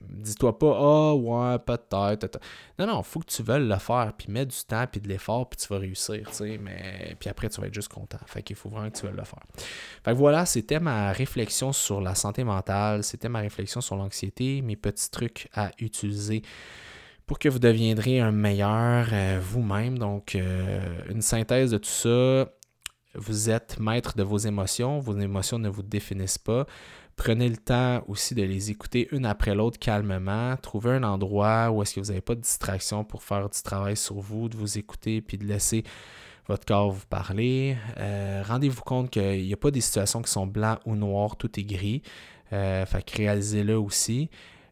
[0.00, 2.40] dis-toi pas, ah oh, ouais, peut-être.
[2.78, 5.48] Non, non, faut que tu veuilles le faire, puis mets du temps, puis de l'effort,
[5.48, 6.28] puis tu vas réussir.
[6.60, 7.16] Mais...
[7.20, 8.18] Puis après, tu vas être juste content.
[8.26, 9.42] Fait qu'il faut vraiment que tu veuilles le faire.
[10.04, 14.60] Fait que voilà, c'était ma réflexion sur la santé mentale, c'était ma réflexion sur l'anxiété,
[14.62, 16.42] mes petits trucs à utiliser
[17.30, 19.98] pour que vous deviendrez un meilleur euh, vous-même.
[19.98, 22.50] Donc, euh, une synthèse de tout ça.
[23.14, 24.98] Vous êtes maître de vos émotions.
[24.98, 26.66] Vos émotions ne vous définissent pas.
[27.14, 30.56] Prenez le temps aussi de les écouter une après l'autre calmement.
[30.56, 33.96] Trouvez un endroit où est-ce que vous n'avez pas de distraction pour faire du travail
[33.96, 35.84] sur vous, de vous écouter puis de laisser
[36.48, 37.76] votre corps vous parler.
[37.98, 41.60] Euh, rendez-vous compte qu'il n'y a pas des situations qui sont blancs ou noirs, tout
[41.60, 42.02] est gris.
[42.50, 44.30] fait que réalisez-le aussi.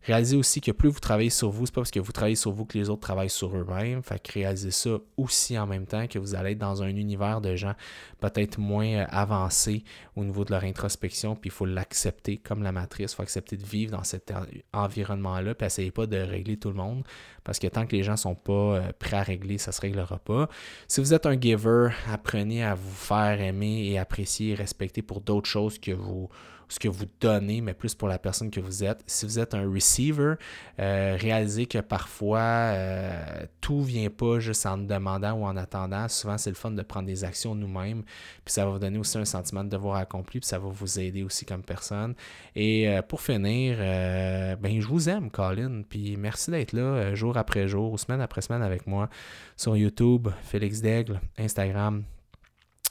[0.09, 2.51] Réalisez aussi que plus vous travaillez sur vous, c'est pas parce que vous travaillez sur
[2.51, 4.03] vous que les autres travaillent sur eux-mêmes.
[4.03, 7.43] Fait que réalisez ça aussi en même temps que vous allez être dans un univers
[7.43, 7.75] de gens
[8.19, 9.85] peut-être moins euh, avancés
[10.17, 13.13] au niveau de leur introspection, puis il faut l'accepter comme la matrice.
[13.13, 14.33] Il faut accepter de vivre dans cet
[14.73, 17.05] environnement-là, puis essayez pas de régler tout le monde,
[17.45, 20.19] parce que tant que les gens sont pas euh, prêts à régler, ça se réglera
[20.21, 20.49] pas.
[20.87, 25.21] Si vous êtes un giver, apprenez à vous faire aimer et apprécier et respecter pour
[25.21, 26.31] d'autres choses que vous
[26.69, 29.03] ce que vous donnez, mais plus pour la personne que vous êtes.
[29.07, 30.35] Si vous êtes un receiver,
[30.79, 36.09] euh, réalisez que parfois euh, tout vient pas juste en demandant ou en attendant.
[36.09, 38.03] Souvent, c'est le fun de prendre des actions nous-mêmes,
[38.45, 41.01] puis ça va vous donner aussi un sentiment de devoir accompli, puis ça va vous
[41.01, 42.14] aider aussi comme personne.
[42.55, 47.69] Et euh, pour finir, ben je vous aime, Colin, puis merci d'être là jour après
[47.69, 49.09] jour, semaine après semaine avec moi
[49.57, 52.05] sur YouTube, Félix Daigle, Instagram,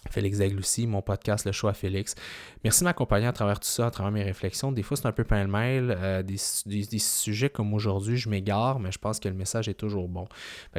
[0.10, 2.16] Félix Daigle mon podcast Le Choix Félix.
[2.64, 4.72] Merci de m'accompagner à travers tout ça, à travers mes réflexions.
[4.72, 8.99] Des fois, c'est un peu mail euh, des, sujets comme aujourd'hui, je m'égare, mais je
[8.99, 10.28] pense que le message est toujours bon.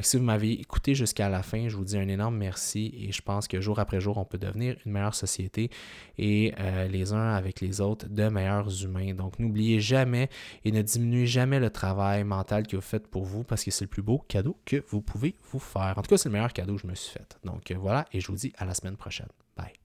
[0.01, 3.23] Si vous m'avez écouté jusqu'à la fin, je vous dis un énorme merci et je
[3.23, 5.71] pense que jour après jour, on peut devenir une meilleure société
[6.19, 9.15] et euh, les uns avec les autres de meilleurs humains.
[9.15, 10.29] Donc, n'oubliez jamais
[10.65, 13.85] et ne diminuez jamais le travail mental que vous faites pour vous parce que c'est
[13.85, 15.95] le plus beau cadeau que vous pouvez vous faire.
[15.97, 17.39] En tout cas, c'est le meilleur cadeau que je me suis fait.
[17.45, 19.18] Donc, euh, voilà, et je vous dis à la semaine prochaine.
[19.19, 19.31] session.
[19.57, 19.78] Bye.